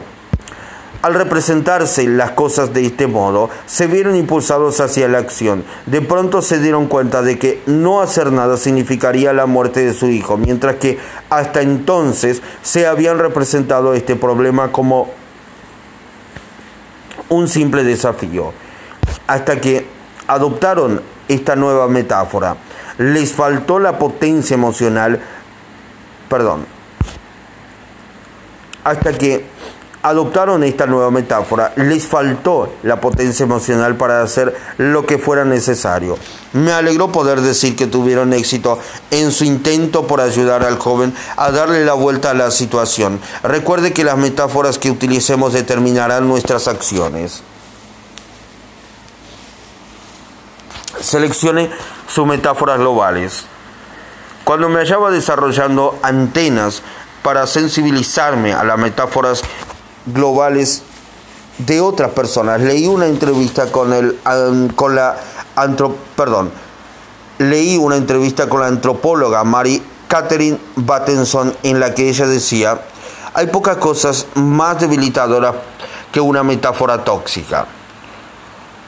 al 1.02 1.14
representarse 1.14 2.06
las 2.06 2.30
cosas 2.30 2.72
de 2.72 2.86
este 2.86 3.08
modo, 3.08 3.50
se 3.66 3.88
vieron 3.88 4.14
impulsados 4.14 4.80
hacia 4.80 5.08
la 5.08 5.18
acción. 5.18 5.64
De 5.86 6.00
pronto 6.00 6.42
se 6.42 6.60
dieron 6.60 6.86
cuenta 6.86 7.22
de 7.22 7.38
que 7.40 7.60
no 7.66 8.00
hacer 8.00 8.30
nada 8.30 8.56
significaría 8.56 9.32
la 9.32 9.46
muerte 9.46 9.84
de 9.84 9.94
su 9.94 10.06
hijo, 10.06 10.36
mientras 10.36 10.76
que 10.76 11.00
hasta 11.28 11.60
entonces 11.60 12.40
se 12.62 12.86
habían 12.86 13.18
representado 13.18 13.94
este 13.94 14.14
problema 14.14 14.70
como 14.70 15.10
un 17.28 17.48
simple 17.48 17.82
desafío. 17.82 18.52
Hasta 19.26 19.60
que 19.60 19.86
adoptaron 20.28 21.02
esta 21.28 21.56
nueva 21.56 21.88
metáfora. 21.88 22.56
Les 22.98 23.32
faltó 23.32 23.78
la 23.78 23.98
potencia 23.98 24.54
emocional, 24.54 25.20
perdón, 26.28 26.66
hasta 28.84 29.12
que 29.12 29.46
adoptaron 30.02 30.64
esta 30.64 30.86
nueva 30.86 31.10
metáfora, 31.10 31.72
les 31.76 32.06
faltó 32.06 32.74
la 32.82 33.00
potencia 33.00 33.44
emocional 33.44 33.96
para 33.96 34.22
hacer 34.22 34.54
lo 34.78 35.06
que 35.06 35.18
fuera 35.18 35.44
necesario. 35.44 36.18
Me 36.52 36.72
alegró 36.72 37.12
poder 37.12 37.40
decir 37.40 37.76
que 37.76 37.86
tuvieron 37.86 38.32
éxito 38.32 38.78
en 39.10 39.30
su 39.30 39.44
intento 39.44 40.06
por 40.06 40.20
ayudar 40.20 40.64
al 40.64 40.78
joven 40.78 41.14
a 41.36 41.50
darle 41.50 41.84
la 41.84 41.94
vuelta 41.94 42.30
a 42.30 42.34
la 42.34 42.50
situación. 42.50 43.20
Recuerde 43.42 43.92
que 43.92 44.04
las 44.04 44.18
metáforas 44.18 44.78
que 44.78 44.90
utilicemos 44.90 45.52
determinarán 45.52 46.26
nuestras 46.26 46.66
acciones. 46.66 47.42
Seleccione 51.00 51.70
sus 52.12 52.26
metáforas 52.26 52.78
globales. 52.78 53.46
Cuando 54.44 54.68
me 54.68 54.80
hallaba 54.80 55.10
desarrollando 55.10 55.98
antenas 56.02 56.82
para 57.22 57.46
sensibilizarme 57.46 58.52
a 58.52 58.64
las 58.64 58.78
metáforas 58.78 59.42
globales 60.04 60.82
de 61.58 61.80
otras 61.80 62.10
personas. 62.10 62.60
Leí 62.60 62.86
una 62.86 63.06
entrevista 63.06 63.70
con, 63.70 63.92
el, 63.92 64.18
con 64.74 64.94
la 64.94 65.16
perdón, 66.16 66.50
leí 67.38 67.76
una 67.76 67.96
entrevista 67.96 68.48
con 68.48 68.60
la 68.60 68.66
antropóloga 68.66 69.44
Mary 69.44 69.82
Catherine 70.08 70.58
Battenson 70.76 71.54
en 71.62 71.80
la 71.80 71.94
que 71.94 72.08
ella 72.08 72.26
decía, 72.26 72.82
hay 73.32 73.46
pocas 73.46 73.76
cosas 73.76 74.26
más 74.34 74.80
debilitadoras 74.80 75.54
que 76.10 76.20
una 76.20 76.42
metáfora 76.42 77.04
tóxica 77.04 77.66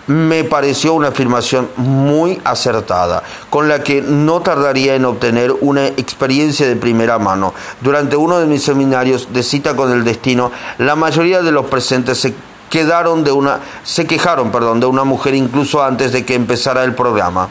me 0.07 0.45
pareció 0.45 0.95
una 0.95 1.09
afirmación 1.09 1.69
muy 1.77 2.41
acertada, 2.45 3.23
con 3.51 3.69
la 3.69 3.83
que 3.83 4.03
no 4.03 4.41
tardaría 4.41 4.95
en 4.95 5.05
obtener 5.05 5.53
una 5.61 5.87
experiencia 5.87 6.67
de 6.67 6.77
primera 6.77 7.19
mano. 7.19 7.55
Durante 7.81 8.17
uno 8.17 8.39
de 8.39 8.47
mis 8.47 8.63
seminarios 8.63 9.33
de 9.33 9.43
cita 9.43 9.75
con 9.77 9.93
el 9.93 10.05
destino, 10.05 10.53
la 10.79 10.97
mayoría 10.97 11.43
de 11.43 11.53
los 11.53 11.67
presentes 11.67 12.19
se 12.19 12.35
quedaron 12.71 13.23
de 13.23 13.31
una 13.31 13.61
se 13.85 14.05
quejaron, 14.05 14.51
perdón, 14.51 14.81
de 14.81 14.87
una 14.87 15.05
mujer 15.05 15.35
incluso 15.35 15.83
antes 15.83 16.13
de 16.13 16.25
que 16.25 16.35
empezara 16.35 16.83
el 16.83 16.95
programa. 16.95 17.49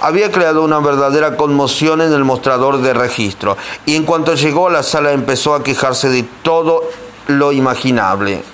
Había 0.00 0.30
creado 0.30 0.64
una 0.64 0.80
verdadera 0.80 1.36
conmoción 1.36 2.00
en 2.00 2.12
el 2.12 2.24
mostrador 2.24 2.78
de 2.80 2.94
registro 2.94 3.56
y 3.84 3.94
en 3.96 4.04
cuanto 4.04 4.34
llegó 4.34 4.68
a 4.68 4.72
la 4.72 4.82
sala 4.82 5.12
empezó 5.12 5.54
a 5.54 5.62
quejarse 5.62 6.08
de 6.08 6.24
todo 6.42 6.82
lo 7.26 7.52
imaginable. 7.52 8.53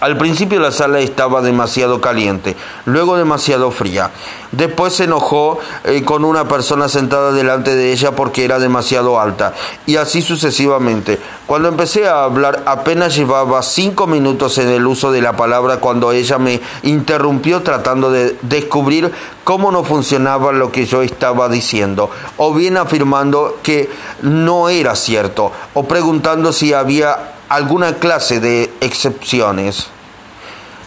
Al 0.00 0.16
principio 0.16 0.60
la 0.60 0.70
sala 0.70 1.00
estaba 1.00 1.42
demasiado 1.42 2.00
caliente, 2.00 2.54
luego 2.84 3.16
demasiado 3.16 3.72
fría. 3.72 4.12
Después 4.52 4.92
se 4.92 5.04
enojó 5.04 5.58
eh, 5.82 6.04
con 6.04 6.24
una 6.24 6.46
persona 6.46 6.88
sentada 6.88 7.32
delante 7.32 7.74
de 7.74 7.90
ella 7.90 8.12
porque 8.12 8.44
era 8.44 8.60
demasiado 8.60 9.18
alta, 9.18 9.54
y 9.86 9.96
así 9.96 10.22
sucesivamente. 10.22 11.18
Cuando 11.46 11.68
empecé 11.68 12.06
a 12.06 12.22
hablar 12.22 12.62
apenas 12.66 13.16
llevaba 13.16 13.60
cinco 13.62 14.06
minutos 14.06 14.58
en 14.58 14.68
el 14.68 14.86
uso 14.86 15.10
de 15.10 15.20
la 15.20 15.36
palabra 15.36 15.78
cuando 15.78 16.12
ella 16.12 16.38
me 16.38 16.60
interrumpió 16.84 17.62
tratando 17.62 18.12
de 18.12 18.36
descubrir 18.42 19.10
cómo 19.42 19.72
no 19.72 19.82
funcionaba 19.82 20.52
lo 20.52 20.70
que 20.70 20.86
yo 20.86 21.02
estaba 21.02 21.48
diciendo, 21.48 22.08
o 22.36 22.54
bien 22.54 22.76
afirmando 22.76 23.58
que 23.64 23.90
no 24.22 24.68
era 24.68 24.94
cierto, 24.94 25.50
o 25.74 25.88
preguntando 25.88 26.52
si 26.52 26.72
había 26.72 27.32
alguna 27.48 27.94
clase 27.94 28.40
de 28.40 28.72
excepciones. 28.80 29.88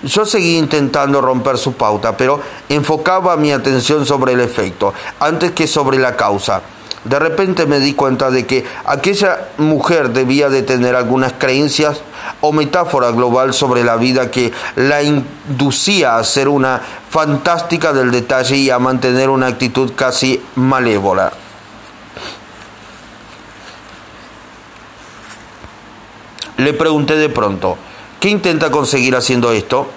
Yo 0.03 0.25
seguí 0.25 0.57
intentando 0.57 1.21
romper 1.21 1.57
su 1.57 1.73
pauta, 1.73 2.17
pero 2.17 2.41
enfocaba 2.69 3.37
mi 3.37 3.51
atención 3.51 4.05
sobre 4.05 4.33
el 4.33 4.41
efecto, 4.41 4.93
antes 5.19 5.51
que 5.51 5.67
sobre 5.67 5.99
la 5.99 6.15
causa. 6.15 6.61
De 7.03 7.17
repente 7.17 7.65
me 7.65 7.79
di 7.79 7.93
cuenta 7.93 8.29
de 8.29 8.45
que 8.45 8.63
aquella 8.85 9.49
mujer 9.57 10.09
debía 10.09 10.49
de 10.49 10.61
tener 10.61 10.95
algunas 10.95 11.33
creencias 11.33 12.01
o 12.41 12.51
metáfora 12.51 13.09
global 13.11 13.55
sobre 13.55 13.83
la 13.83 13.95
vida 13.95 14.29
que 14.29 14.51
la 14.75 15.01
inducía 15.01 16.17
a 16.17 16.23
ser 16.23 16.47
una 16.47 16.79
fantástica 17.09 17.91
del 17.91 18.11
detalle 18.11 18.55
y 18.55 18.69
a 18.69 18.77
mantener 18.77 19.29
una 19.29 19.47
actitud 19.47 19.93
casi 19.95 20.43
malévola. 20.55 21.31
Le 26.61 26.73
pregunté 26.73 27.15
de 27.15 27.27
pronto, 27.27 27.75
¿qué 28.19 28.29
intenta 28.29 28.69
conseguir 28.69 29.15
haciendo 29.15 29.51
esto? 29.51 29.87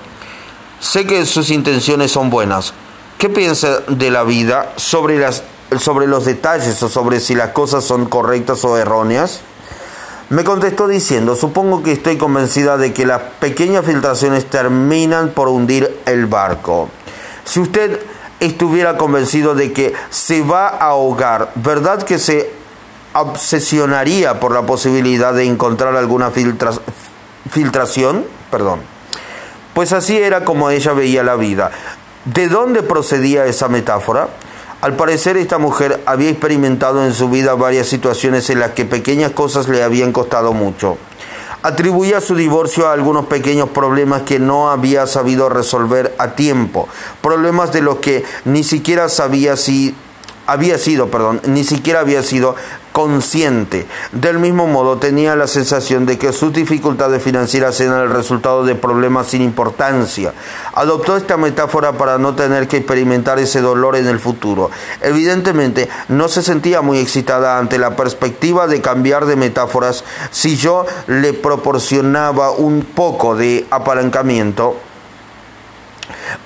Sé 0.81 1.07
que 1.07 1.27
sus 1.27 1.51
intenciones 1.51 2.11
son 2.11 2.31
buenas. 2.31 2.73
¿Qué 3.19 3.29
piensa 3.29 3.81
de 3.87 4.11
la 4.11 4.25
vida 4.25 4.73
sobre, 4.77 5.19
las, 5.19 5.43
sobre 5.79 6.07
los 6.07 6.25
detalles 6.25 6.83
o 6.83 6.89
sobre 6.89 7.21
si 7.21 7.35
las 7.35 7.51
cosas 7.51 7.85
son 7.85 8.07
correctas 8.07 8.65
o 8.65 8.79
erróneas? 8.79 9.43
Me 10.31 10.43
contestó 10.43 10.89
diciendo, 10.89 11.37
supongo 11.37 11.83
que 11.83 11.93
estoy 11.93 12.17
convencida 12.17 12.79
de 12.79 12.95
que 12.95 13.05
las 13.05 13.21
pequeñas 13.41 13.85
filtraciones 13.85 14.47
terminan 14.47 15.33
por 15.33 15.49
hundir 15.49 15.95
el 16.07 16.25
barco. 16.25 16.89
Si 17.45 17.61
usted 17.61 18.01
estuviera 18.41 18.97
convencido 18.97 19.55
de 19.55 19.75
que 19.75 19.93
se 20.09 20.41
va 20.41 20.69
a 20.69 20.87
ahogar, 20.87 21.53
¿verdad 21.57 22.03
que 22.05 22.19
se 22.19 22.64
obsesionaría 23.15 24.41
por 24.41 24.53
la 24.53 24.63
posibilidad 24.63 25.33
de 25.33 25.45
encontrar 25.45 25.97
alguna 25.97 26.31
filtración, 27.51 28.25
perdón. 28.51 28.81
Pues 29.73 29.93
así 29.93 30.17
era 30.17 30.45
como 30.45 30.71
ella 30.71 30.93
veía 30.93 31.23
la 31.23 31.37
vida. 31.37 31.71
¿De 32.25 32.49
dónde 32.49 32.83
procedía 32.83 33.47
esa 33.47 33.69
metáfora? 33.69 34.29
Al 34.81 34.97
parecer 34.97 35.37
esta 35.37 35.59
mujer 35.59 36.03
había 36.07 36.29
experimentado 36.29 37.05
en 37.05 37.15
su 37.15 37.31
vida 37.31 37.55
varias 37.55 37.89
situaciones 37.89 38.51
en 38.51 38.61
las 38.61 38.73
que 38.73 38.85
pequeñas 38.85 39.33
cosas 39.33 39.69
le 39.69 39.83
habían 39.83 40.13
costado 40.13 40.53
mucho. 40.53 40.99
Atribuía 41.63 42.21
su 42.21 42.35
divorcio 42.35 42.87
a 42.87 42.93
algunos 42.93 43.25
pequeños 43.25 43.71
problemas 43.71 44.23
que 44.23 44.39
no 44.39 44.71
había 44.71 45.07
sabido 45.07 45.49
resolver 45.49 46.15
a 46.19 46.33
tiempo, 46.33 46.87
problemas 47.23 47.73
de 47.73 47.81
los 47.81 47.97
que 47.97 48.25
ni 48.45 48.63
siquiera 48.63 49.09
sabía 49.09 49.57
si 49.57 49.95
había 50.47 50.77
sido, 50.77 51.11
perdón, 51.11 51.41
ni 51.47 51.65
siquiera 51.65 52.01
había 52.01 52.23
sido 52.23 52.55
consciente. 52.95 53.89
Del 54.13 54.39
mismo 54.39 54.69
modo, 54.69 54.99
tenía 54.99 55.35
la 55.35 55.49
sensación 55.49 56.07
de 56.07 56.17
que 56.17 56.33
sus 56.33 56.53
dificultades 56.53 57.21
financieras 57.21 57.81
eran 57.81 58.03
el 58.03 58.11
resultado 58.11 58.65
de 58.65 58.77
problemas 58.77 59.27
sin 59.27 59.43
importancia. 59.43 60.33
Adoptó 60.75 61.17
esta 61.17 61.37
metáfora 61.37 61.95
para 61.95 62.19
no 62.19 62.37
tener 62.37 62.69
que 62.69 62.77
experimentar 62.77 63.41
ese 63.41 63.61
dolor 63.61 63.97
en 63.97 64.07
el 64.07 64.21
futuro. 64.21 64.71
Evidentemente, 65.01 65.89
no 66.07 66.29
se 66.29 66.45
sentía 66.45 66.83
muy 66.83 66.99
excitada 66.99 67.59
ante 67.59 67.79
la 67.79 67.97
perspectiva 67.97 68.69
de 68.69 68.81
cambiar 68.81 69.27
de 69.27 69.35
metáforas 69.35 70.05
si 70.31 70.57
yo 70.57 70.87
le 71.09 71.33
proporcionaba 71.33 72.53
un 72.53 72.83
poco 72.85 73.35
de 73.35 73.67
apalancamiento 73.71 74.77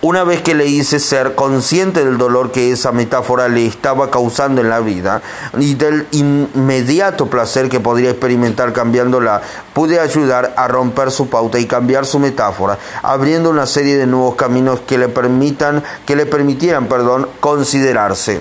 una 0.02 0.24
vez 0.24 0.42
que 0.42 0.54
le 0.54 0.66
hice 0.66 1.00
ser 1.00 1.34
consciente 1.34 2.04
del 2.04 2.18
dolor 2.18 2.52
que 2.52 2.72
esa 2.72 2.92
metáfora 2.92 3.48
le 3.48 3.66
estaba 3.66 4.10
causando 4.10 4.60
en 4.60 4.68
la 4.68 4.80
vida 4.80 5.22
y 5.58 5.74
del 5.74 6.06
inmediato 6.12 7.26
placer 7.26 7.68
que 7.68 7.80
podría 7.80 8.10
experimentar 8.10 8.72
cambiándola, 8.72 9.42
pude 9.72 10.00
ayudar 10.00 10.54
a 10.56 10.68
romper 10.68 11.10
su 11.10 11.28
pauta 11.28 11.58
y 11.58 11.66
cambiar 11.66 12.06
su 12.06 12.18
metáfora, 12.18 12.78
abriendo 13.02 13.50
una 13.50 13.66
serie 13.66 13.96
de 13.96 14.06
nuevos 14.06 14.36
caminos 14.36 14.80
que 14.80 14.98
le 14.98 15.08
permitan, 15.08 15.82
que 16.06 16.16
le 16.16 16.26
permitieran, 16.26 16.86
perdón, 16.86 17.28
considerarse. 17.40 18.40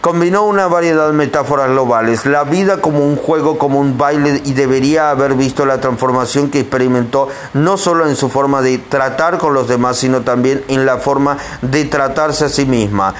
Combinó 0.00 0.44
una 0.44 0.66
variedad 0.66 1.08
de 1.08 1.12
metáforas 1.12 1.68
globales, 1.68 2.24
la 2.24 2.44
vida 2.44 2.80
como 2.80 3.00
un 3.00 3.16
juego, 3.16 3.58
como 3.58 3.80
un 3.80 3.98
baile, 3.98 4.40
y 4.46 4.54
debería 4.54 5.10
haber 5.10 5.34
visto 5.34 5.66
la 5.66 5.78
transformación 5.78 6.48
que 6.48 6.60
experimentó 6.60 7.28
no 7.52 7.76
solo 7.76 8.08
en 8.08 8.16
su 8.16 8.30
forma 8.30 8.62
de 8.62 8.78
tratar 8.78 9.36
con 9.36 9.52
los 9.52 9.68
demás, 9.68 9.98
sino 9.98 10.22
también 10.22 10.64
en 10.68 10.86
la 10.86 10.96
forma 10.96 11.36
de 11.60 11.84
tratarse 11.84 12.46
a 12.46 12.48
sí 12.48 12.64
misma. 12.64 13.14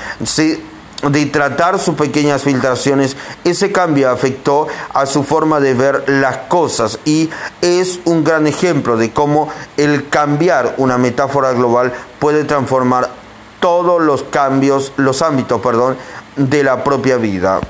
de 1.02 1.26
tratar 1.26 1.78
sus 1.78 1.96
pequeñas 1.96 2.42
filtraciones, 2.42 3.16
ese 3.44 3.72
cambio 3.72 4.10
afectó 4.10 4.66
a 4.92 5.04
su 5.06 5.22
forma 5.22 5.58
de 5.60 5.72
ver 5.72 6.04
las 6.06 6.36
cosas 6.48 6.98
y 7.06 7.30
es 7.62 8.00
un 8.04 8.22
gran 8.22 8.46
ejemplo 8.46 8.98
de 8.98 9.10
cómo 9.10 9.48
el 9.78 10.10
cambiar 10.10 10.74
una 10.76 10.98
metáfora 10.98 11.52
global 11.52 11.94
puede 12.18 12.44
transformar 12.44 13.19
todos 13.60 14.02
los 14.02 14.22
cambios, 14.24 14.92
los 14.96 15.22
ámbitos, 15.22 15.60
perdón, 15.60 15.96
de 16.36 16.64
la 16.64 16.82
propia 16.82 17.16
vida 17.16 17.60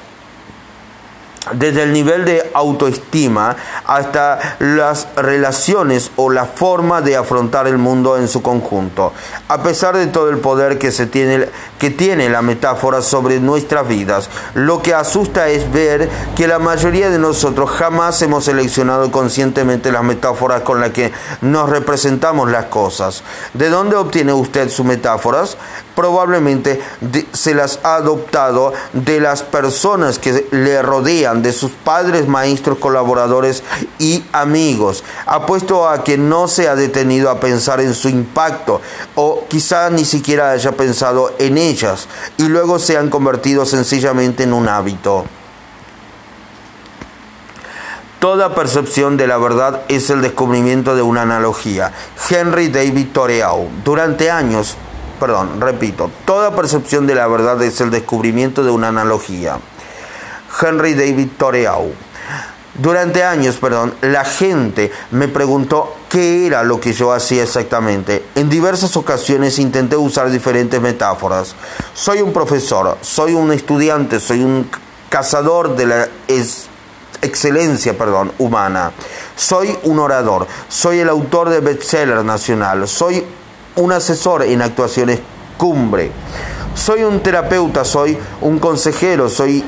desde 1.54 1.84
el 1.84 1.92
nivel 1.92 2.24
de 2.26 2.50
autoestima 2.52 3.56
hasta 3.86 4.56
las 4.58 5.08
relaciones 5.16 6.10
o 6.16 6.28
la 6.28 6.44
forma 6.44 7.00
de 7.00 7.16
afrontar 7.16 7.66
el 7.66 7.78
mundo 7.78 8.18
en 8.18 8.28
su 8.28 8.42
conjunto. 8.42 9.12
A 9.48 9.62
pesar 9.62 9.96
de 9.96 10.06
todo 10.06 10.28
el 10.28 10.38
poder 10.38 10.78
que, 10.78 10.92
se 10.92 11.06
tiene, 11.06 11.48
que 11.78 11.90
tiene 11.90 12.28
la 12.28 12.42
metáfora 12.42 13.00
sobre 13.00 13.40
nuestras 13.40 13.88
vidas, 13.88 14.28
lo 14.54 14.82
que 14.82 14.92
asusta 14.92 15.48
es 15.48 15.72
ver 15.72 16.10
que 16.36 16.46
la 16.46 16.58
mayoría 16.58 17.08
de 17.08 17.18
nosotros 17.18 17.70
jamás 17.70 18.20
hemos 18.20 18.44
seleccionado 18.44 19.10
conscientemente 19.10 19.90
las 19.90 20.04
metáforas 20.04 20.60
con 20.60 20.80
las 20.80 20.90
que 20.90 21.10
nos 21.40 21.70
representamos 21.70 22.50
las 22.50 22.66
cosas. 22.66 23.22
¿De 23.54 23.70
dónde 23.70 23.96
obtiene 23.96 24.32
usted 24.34 24.68
sus 24.68 24.84
metáforas? 24.84 25.56
Probablemente 26.00 26.80
se 27.34 27.54
las 27.54 27.78
ha 27.82 27.96
adoptado 27.96 28.72
de 28.94 29.20
las 29.20 29.42
personas 29.42 30.18
que 30.18 30.46
le 30.50 30.80
rodean 30.80 31.42
de 31.42 31.52
sus 31.52 31.72
padres, 31.72 32.26
maestros, 32.26 32.78
colaboradores 32.78 33.62
y 33.98 34.24
amigos. 34.32 35.04
Apuesto 35.26 35.86
a 35.86 36.02
que 36.02 36.16
no 36.16 36.48
se 36.48 36.70
ha 36.70 36.74
detenido 36.74 37.28
a 37.28 37.38
pensar 37.38 37.82
en 37.82 37.92
su 37.92 38.08
impacto 38.08 38.80
o 39.14 39.44
quizá 39.46 39.90
ni 39.90 40.06
siquiera 40.06 40.52
haya 40.52 40.72
pensado 40.72 41.34
en 41.38 41.58
ellas 41.58 42.08
y 42.38 42.44
luego 42.44 42.78
se 42.78 42.96
han 42.96 43.10
convertido 43.10 43.66
sencillamente 43.66 44.44
en 44.44 44.54
un 44.54 44.70
hábito. 44.70 45.26
Toda 48.20 48.54
percepción 48.54 49.18
de 49.18 49.26
la 49.26 49.36
verdad 49.36 49.82
es 49.88 50.08
el 50.08 50.22
descubrimiento 50.22 50.96
de 50.96 51.02
una 51.02 51.22
analogía. 51.22 51.92
Henry 52.30 52.68
David 52.68 53.08
Thoreau. 53.12 53.68
Durante 53.84 54.30
años, 54.30 54.78
perdón, 55.20 55.60
repito, 55.60 56.10
toda 56.24 56.56
percepción 56.56 57.06
de 57.06 57.14
la 57.14 57.28
verdad 57.28 57.62
es 57.62 57.80
el 57.80 57.90
descubrimiento 57.90 58.64
de 58.64 58.70
una 58.70 58.88
analogía. 58.88 59.58
Henry 60.60 60.94
David 60.94 61.28
Thoreau. 61.38 61.92
Durante 62.74 63.22
años, 63.22 63.56
perdón, 63.56 63.94
la 64.00 64.24
gente 64.24 64.90
me 65.10 65.28
preguntó 65.28 65.94
qué 66.08 66.46
era 66.46 66.62
lo 66.62 66.80
que 66.80 66.92
yo 66.92 67.12
hacía 67.12 67.42
exactamente. 67.42 68.24
En 68.34 68.48
diversas 68.48 68.96
ocasiones 68.96 69.58
intenté 69.58 69.96
usar 69.96 70.30
diferentes 70.30 70.80
metáforas. 70.80 71.54
Soy 71.94 72.22
un 72.22 72.32
profesor, 72.32 72.96
soy 73.02 73.34
un 73.34 73.52
estudiante, 73.52 74.18
soy 74.18 74.42
un 74.42 74.70
cazador 75.08 75.76
de 75.76 75.86
la 75.86 76.08
excelencia, 77.20 77.98
perdón, 77.98 78.32
humana. 78.38 78.92
Soy 79.36 79.76
un 79.82 79.98
orador, 79.98 80.46
soy 80.68 81.00
el 81.00 81.08
autor 81.08 81.50
de 81.50 81.60
bestseller 81.60 82.24
nacional, 82.24 82.88
soy 82.88 83.24
un 83.80 83.92
asesor 83.92 84.42
en 84.42 84.62
actuaciones 84.62 85.20
cumbre. 85.56 86.10
Soy 86.74 87.02
un 87.02 87.20
terapeuta, 87.20 87.84
soy 87.84 88.16
un 88.40 88.58
consejero, 88.58 89.28
soy 89.28 89.64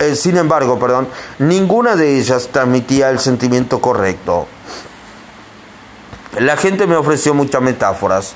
eh, 0.00 0.14
sin 0.14 0.36
embargo, 0.36 0.78
perdón, 0.78 1.08
ninguna 1.40 1.96
de 1.96 2.18
ellas 2.18 2.50
transmitía 2.52 3.10
el 3.10 3.18
sentimiento 3.18 3.80
correcto. 3.80 4.46
La 6.38 6.56
gente 6.56 6.86
me 6.86 6.96
ofreció 6.96 7.34
muchas 7.34 7.62
metáforas, 7.62 8.34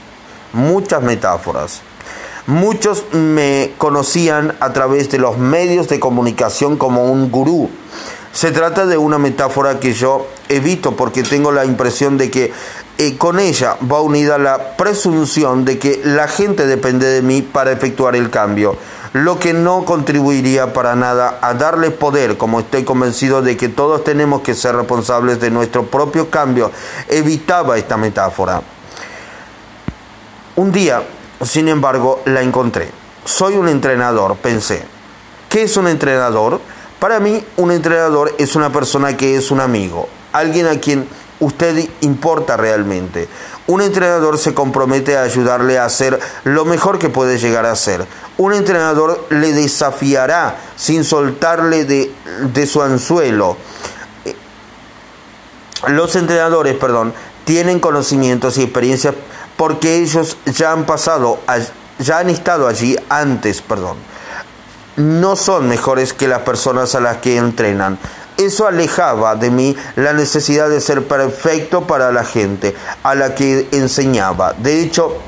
muchas 0.52 1.02
metáforas. 1.02 1.82
Muchos 2.48 3.04
me 3.12 3.74
conocían 3.78 4.56
a 4.58 4.72
través 4.72 5.08
de 5.10 5.18
los 5.18 5.38
medios 5.38 5.86
de 5.88 6.00
comunicación 6.00 6.76
como 6.76 7.04
un 7.04 7.30
gurú. 7.30 7.70
Se 8.32 8.50
trata 8.50 8.86
de 8.86 8.96
una 8.96 9.18
metáfora 9.18 9.78
que 9.78 9.92
yo 9.92 10.26
evito 10.48 10.96
porque 10.96 11.22
tengo 11.22 11.52
la 11.52 11.64
impresión 11.64 12.16
de 12.16 12.30
que 12.30 12.52
eh, 12.98 13.16
con 13.18 13.38
ella 13.38 13.76
va 13.90 14.00
unida 14.00 14.38
la 14.38 14.76
presunción 14.76 15.64
de 15.64 15.78
que 15.78 16.00
la 16.04 16.28
gente 16.28 16.66
depende 16.66 17.06
de 17.06 17.22
mí 17.22 17.42
para 17.42 17.72
efectuar 17.72 18.16
el 18.16 18.30
cambio 18.30 18.76
lo 19.12 19.38
que 19.38 19.52
no 19.52 19.84
contribuiría 19.84 20.72
para 20.72 20.94
nada 20.94 21.38
a 21.42 21.54
darle 21.54 21.90
poder, 21.90 22.38
como 22.38 22.60
estoy 22.60 22.84
convencido 22.84 23.42
de 23.42 23.56
que 23.56 23.68
todos 23.68 24.04
tenemos 24.04 24.40
que 24.40 24.54
ser 24.54 24.74
responsables 24.74 25.38
de 25.38 25.50
nuestro 25.50 25.86
propio 25.86 26.30
cambio, 26.30 26.70
evitaba 27.08 27.76
esta 27.76 27.96
metáfora. 27.96 28.62
Un 30.56 30.72
día, 30.72 31.02
sin 31.44 31.68
embargo, 31.68 32.22
la 32.24 32.42
encontré. 32.42 32.90
Soy 33.24 33.56
un 33.56 33.68
entrenador, 33.68 34.36
pensé. 34.36 34.84
¿Qué 35.48 35.62
es 35.62 35.76
un 35.76 35.88
entrenador? 35.88 36.60
Para 37.02 37.18
mí, 37.18 37.44
un 37.56 37.72
entrenador 37.72 38.32
es 38.38 38.54
una 38.54 38.70
persona 38.70 39.16
que 39.16 39.34
es 39.34 39.50
un 39.50 39.58
amigo, 39.58 40.08
alguien 40.32 40.68
a 40.68 40.78
quien 40.78 41.08
usted 41.40 41.88
importa 42.00 42.56
realmente. 42.56 43.28
Un 43.66 43.80
entrenador 43.80 44.38
se 44.38 44.54
compromete 44.54 45.16
a 45.16 45.24
ayudarle 45.24 45.80
a 45.80 45.84
hacer 45.84 46.20
lo 46.44 46.64
mejor 46.64 47.00
que 47.00 47.08
puede 47.08 47.38
llegar 47.38 47.66
a 47.66 47.74
ser. 47.74 48.06
Un 48.38 48.52
entrenador 48.52 49.26
le 49.30 49.52
desafiará 49.52 50.58
sin 50.76 51.02
soltarle 51.02 51.84
de, 51.86 52.14
de 52.54 52.66
su 52.68 52.80
anzuelo. 52.82 53.56
Los 55.88 56.14
entrenadores, 56.14 56.76
perdón, 56.76 57.14
tienen 57.44 57.80
conocimientos 57.80 58.58
y 58.58 58.62
experiencias 58.62 59.16
porque 59.56 59.96
ellos 59.96 60.36
ya 60.46 60.70
han 60.70 60.86
pasado, 60.86 61.40
ya 61.98 62.20
han 62.20 62.30
estado 62.30 62.68
allí 62.68 62.96
antes, 63.08 63.60
perdón. 63.60 64.11
No 64.96 65.36
son 65.36 65.68
mejores 65.68 66.12
que 66.12 66.28
las 66.28 66.40
personas 66.40 66.94
a 66.94 67.00
las 67.00 67.18
que 67.18 67.36
entrenan 67.36 67.98
eso 68.36 68.66
alejaba 68.66 69.36
de 69.36 69.50
mí 69.50 69.76
la 69.96 70.12
necesidad 70.12 70.68
de 70.68 70.80
ser 70.80 71.06
perfecto 71.06 71.86
para 71.86 72.12
la 72.12 72.24
gente 72.24 72.74
a 73.02 73.14
la 73.14 73.34
que 73.34 73.68
enseñaba. 73.72 74.54
De 74.54 74.80
hecho, 74.80 75.18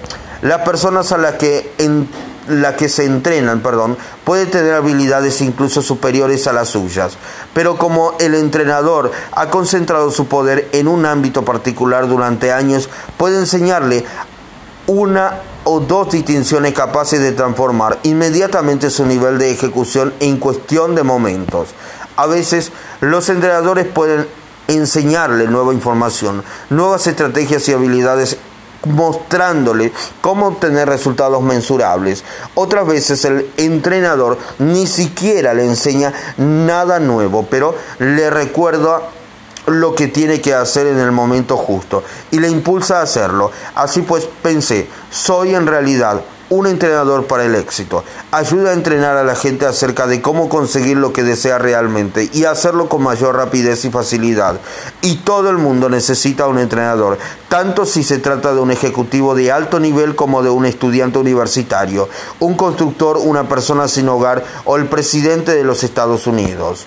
las 0.43 0.63
personas 0.63 1.13
a 1.13 1.19
las 1.19 1.35
que, 1.35 1.73
en, 1.79 2.09
la 2.49 2.77
que 2.77 2.89
se 2.89 3.05
entrenan, 3.05 3.61
perdón, 3.61 3.97
pueden 4.25 4.51
tener 4.51 4.75
habilidades 4.75 5.41
incluso 5.41 5.83
superiores 5.83 6.47
a 6.47 6.53
las 6.53 6.69
suyas. 6.69 7.17
Pero 7.53 7.77
como 7.77 8.15
el 8.21 8.35
entrenador 8.35 9.13
ha 9.33 9.49
concentrado 9.49 10.11
su 10.11 10.27
poder 10.27 10.69
en 10.73 10.89
un 10.89 11.07
ámbito 11.07 11.45
particular 11.45 12.09
durante 12.09 12.53
años, 12.53 12.89
puede 13.17 13.39
enseñarle 13.39 14.05
una 14.87 15.41
o 15.65 15.81
dos 15.81 16.11
distinciones 16.11 16.75
capaces 16.75 17.21
de 17.21 17.33
transformar 17.33 17.99
inmediatamente 18.03 18.91
su 18.91 19.07
nivel 19.07 19.39
de 19.39 19.51
ejecución 19.51 20.13
en 20.21 20.39
cuestión 20.39 20.95
de 20.95 21.03
momentos. 21.03 21.69
A 22.17 22.27
veces 22.27 22.71
los 23.01 23.29
entrenadores 23.29 23.87
pueden 23.87 24.27
enseñarle 24.69 25.47
nueva 25.47 25.75
información, 25.75 26.43
nuevas 26.71 27.07
estrategias 27.07 27.69
y 27.69 27.73
habilidades 27.73 28.39
mostrándole 28.87 29.93
cómo 30.21 30.47
obtener 30.47 30.89
resultados 30.89 31.43
mensurables. 31.43 32.25
Otras 32.55 32.87
veces 32.87 33.25
el 33.25 33.51
entrenador 33.57 34.39
ni 34.59 34.87
siquiera 34.87 35.55
le 35.55 35.65
enseña 35.65 36.13
nada 36.37 37.01
nuevo, 37.01 37.47
pero 37.49 37.75
le 37.99 38.31
recuerda 38.31 39.01
lo 39.67 39.95
que 39.95 40.09
tiene 40.09 40.41
que 40.41 40.55
hacer 40.55 40.87
en 40.87 40.99
el 40.99 41.13
momento 41.13 41.57
justo 41.57 42.03
y 42.31 42.39
le 42.39 42.49
impulsa 42.49 42.99
a 42.99 43.03
hacerlo. 43.03 43.51
Así 43.75 44.03
pues 44.03 44.29
pensé, 44.43 44.89
soy 45.11 45.55
en 45.55 45.67
realidad 45.67 46.23
un 46.51 46.67
entrenador 46.67 47.27
para 47.27 47.45
el 47.45 47.55
éxito. 47.55 48.05
Ayuda 48.31 48.71
a 48.71 48.75
entrenar 48.75 49.17
a 49.17 49.25
la 49.25 49.35
gente 49.35 49.67
acerca 49.67 50.07
de 50.07 50.21
cómo 50.21 50.49
conseguir 50.49 50.97
lo 50.97 51.13
que 51.13 51.23
desea 51.23 51.59
realmente 51.59 52.29
y 52.33 52.45
hacerlo 52.45 52.89
con 52.89 53.03
mayor 53.03 53.37
rapidez 53.37 53.85
y 53.85 53.91
facilidad. 53.91 54.61
Y 55.01 55.17
todo 55.17 55.51
el 55.51 55.59
mundo 55.59 55.89
necesita 55.89 56.47
un 56.47 56.59
entrenador, 56.59 57.19
tanto 57.49 57.87
si 57.87 58.05
se 58.05 58.19
trata 58.19 58.55
de 58.55 58.61
un 58.61 58.71
ejecutivo 58.71 59.35
de 59.35 59.53
alto 59.53 59.81
nivel 59.81 60.15
como 60.15 60.43
de 60.43 60.51
un 60.51 60.67
estudiante 60.67 61.19
universitario, 61.19 62.09
un 62.41 62.55
constructor, 62.55 63.17
una 63.17 63.49
persona 63.49 63.89
sin 63.89 64.09
hogar 64.09 64.45
o 64.65 64.77
el 64.77 64.87
presidente 64.87 65.55
de 65.55 65.65
los 65.65 65.83
Estados 65.83 66.27
Unidos. 66.27 66.87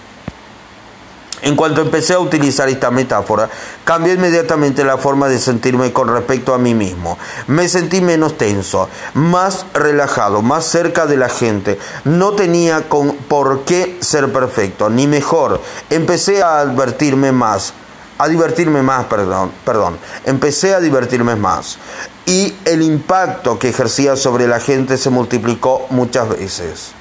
En 1.43 1.56
cuanto 1.56 1.82
empecé 1.82 2.13
a 2.13 2.19
utilizar 2.19 2.67
esta 2.67 2.89
metáfora, 2.89 3.47
cambió 3.84 4.13
inmediatamente 4.13 4.84
la 4.84 4.97
forma 4.97 5.28
de 5.28 5.38
sentirme 5.38 5.93
con 5.93 6.08
respecto 6.08 6.54
a 6.54 6.58
mí 6.58 6.73
mismo. 6.73 7.17
Me 7.45 7.69
sentí 7.69 8.02
menos 8.02 8.38
tenso, 8.38 8.89
más 9.13 9.65
relajado, 9.73 10.41
más 10.41 10.65
cerca 10.65 11.06
de 11.06 11.15
la 11.15 11.30
gente. 11.30 11.78
No 12.06 12.32
tenía 12.32 12.89
con 12.89 13.15
por 13.15 13.65
qué 13.65 13.97
ser 14.02 14.34
perfecto, 14.34 14.89
ni 14.89 15.06
mejor. 15.06 15.62
Empecé 15.91 16.41
a 16.41 16.60
advertirme 16.60 17.32
más, 17.32 17.73
a 18.17 18.28
divertirme 18.28 18.82
más, 18.82 19.06
perdón, 19.06 19.52
perdón. 19.63 20.00
Empecé 20.26 20.73
a 20.73 20.80
divertirme 20.80 21.36
más. 21.36 21.78
Y 22.26 22.56
el 22.65 22.82
impacto 22.82 23.60
que 23.60 23.69
ejercía 23.69 24.15
sobre 24.15 24.47
la 24.47 24.60
gente 24.60 24.97
se 24.97 25.12
multiplicó 25.12 25.86
muchas 25.91 26.30
veces. 26.30 26.97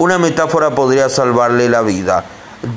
Una 0.00 0.16
metáfora 0.16 0.74
podría 0.74 1.10
salvarle 1.10 1.68
la 1.68 1.82
vida. 1.82 2.24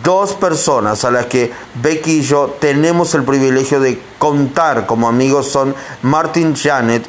Dos 0.03 0.33
personas 0.33 1.05
a 1.05 1.09
las 1.09 1.27
que 1.27 1.53
Becky 1.75 2.19
y 2.19 2.21
yo 2.21 2.57
tenemos 2.59 3.15
el 3.15 3.23
privilegio 3.23 3.79
de 3.79 3.97
contar 4.19 4.85
como 4.85 5.07
amigos 5.07 5.47
son 5.47 5.73
Martin 6.01 6.53
Janet, 6.53 7.07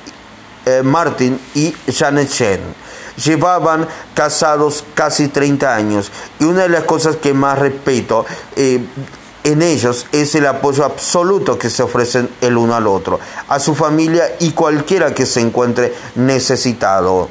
eh, 0.67 0.83
Martin 0.85 1.37
y 1.57 1.75
Janet 1.93 2.29
Chen. 2.29 2.61
Llevaban 3.25 3.89
casados 4.15 4.85
casi 4.95 5.27
30 5.27 5.75
años 5.75 6.13
y 6.39 6.45
una 6.45 6.63
de 6.63 6.69
las 6.69 6.85
cosas 6.85 7.17
que 7.17 7.35
más 7.35 7.59
respeto 7.59 8.25
eh, 8.55 8.87
en 9.43 9.63
ellos 9.63 10.07
es 10.13 10.37
el 10.37 10.47
apoyo 10.47 10.85
absoluto 10.85 11.59
que 11.59 11.71
se 11.71 11.83
ofrecen 11.83 12.31
el 12.41 12.57
uno 12.57 12.77
al 12.77 12.87
otro, 12.87 13.19
a 13.49 13.59
su 13.59 13.75
familia 13.75 14.37
y 14.39 14.53
cualquiera 14.53 15.13
que 15.13 15.27
se 15.27 15.41
encuentre 15.41 15.93
necesitado. 16.15 17.29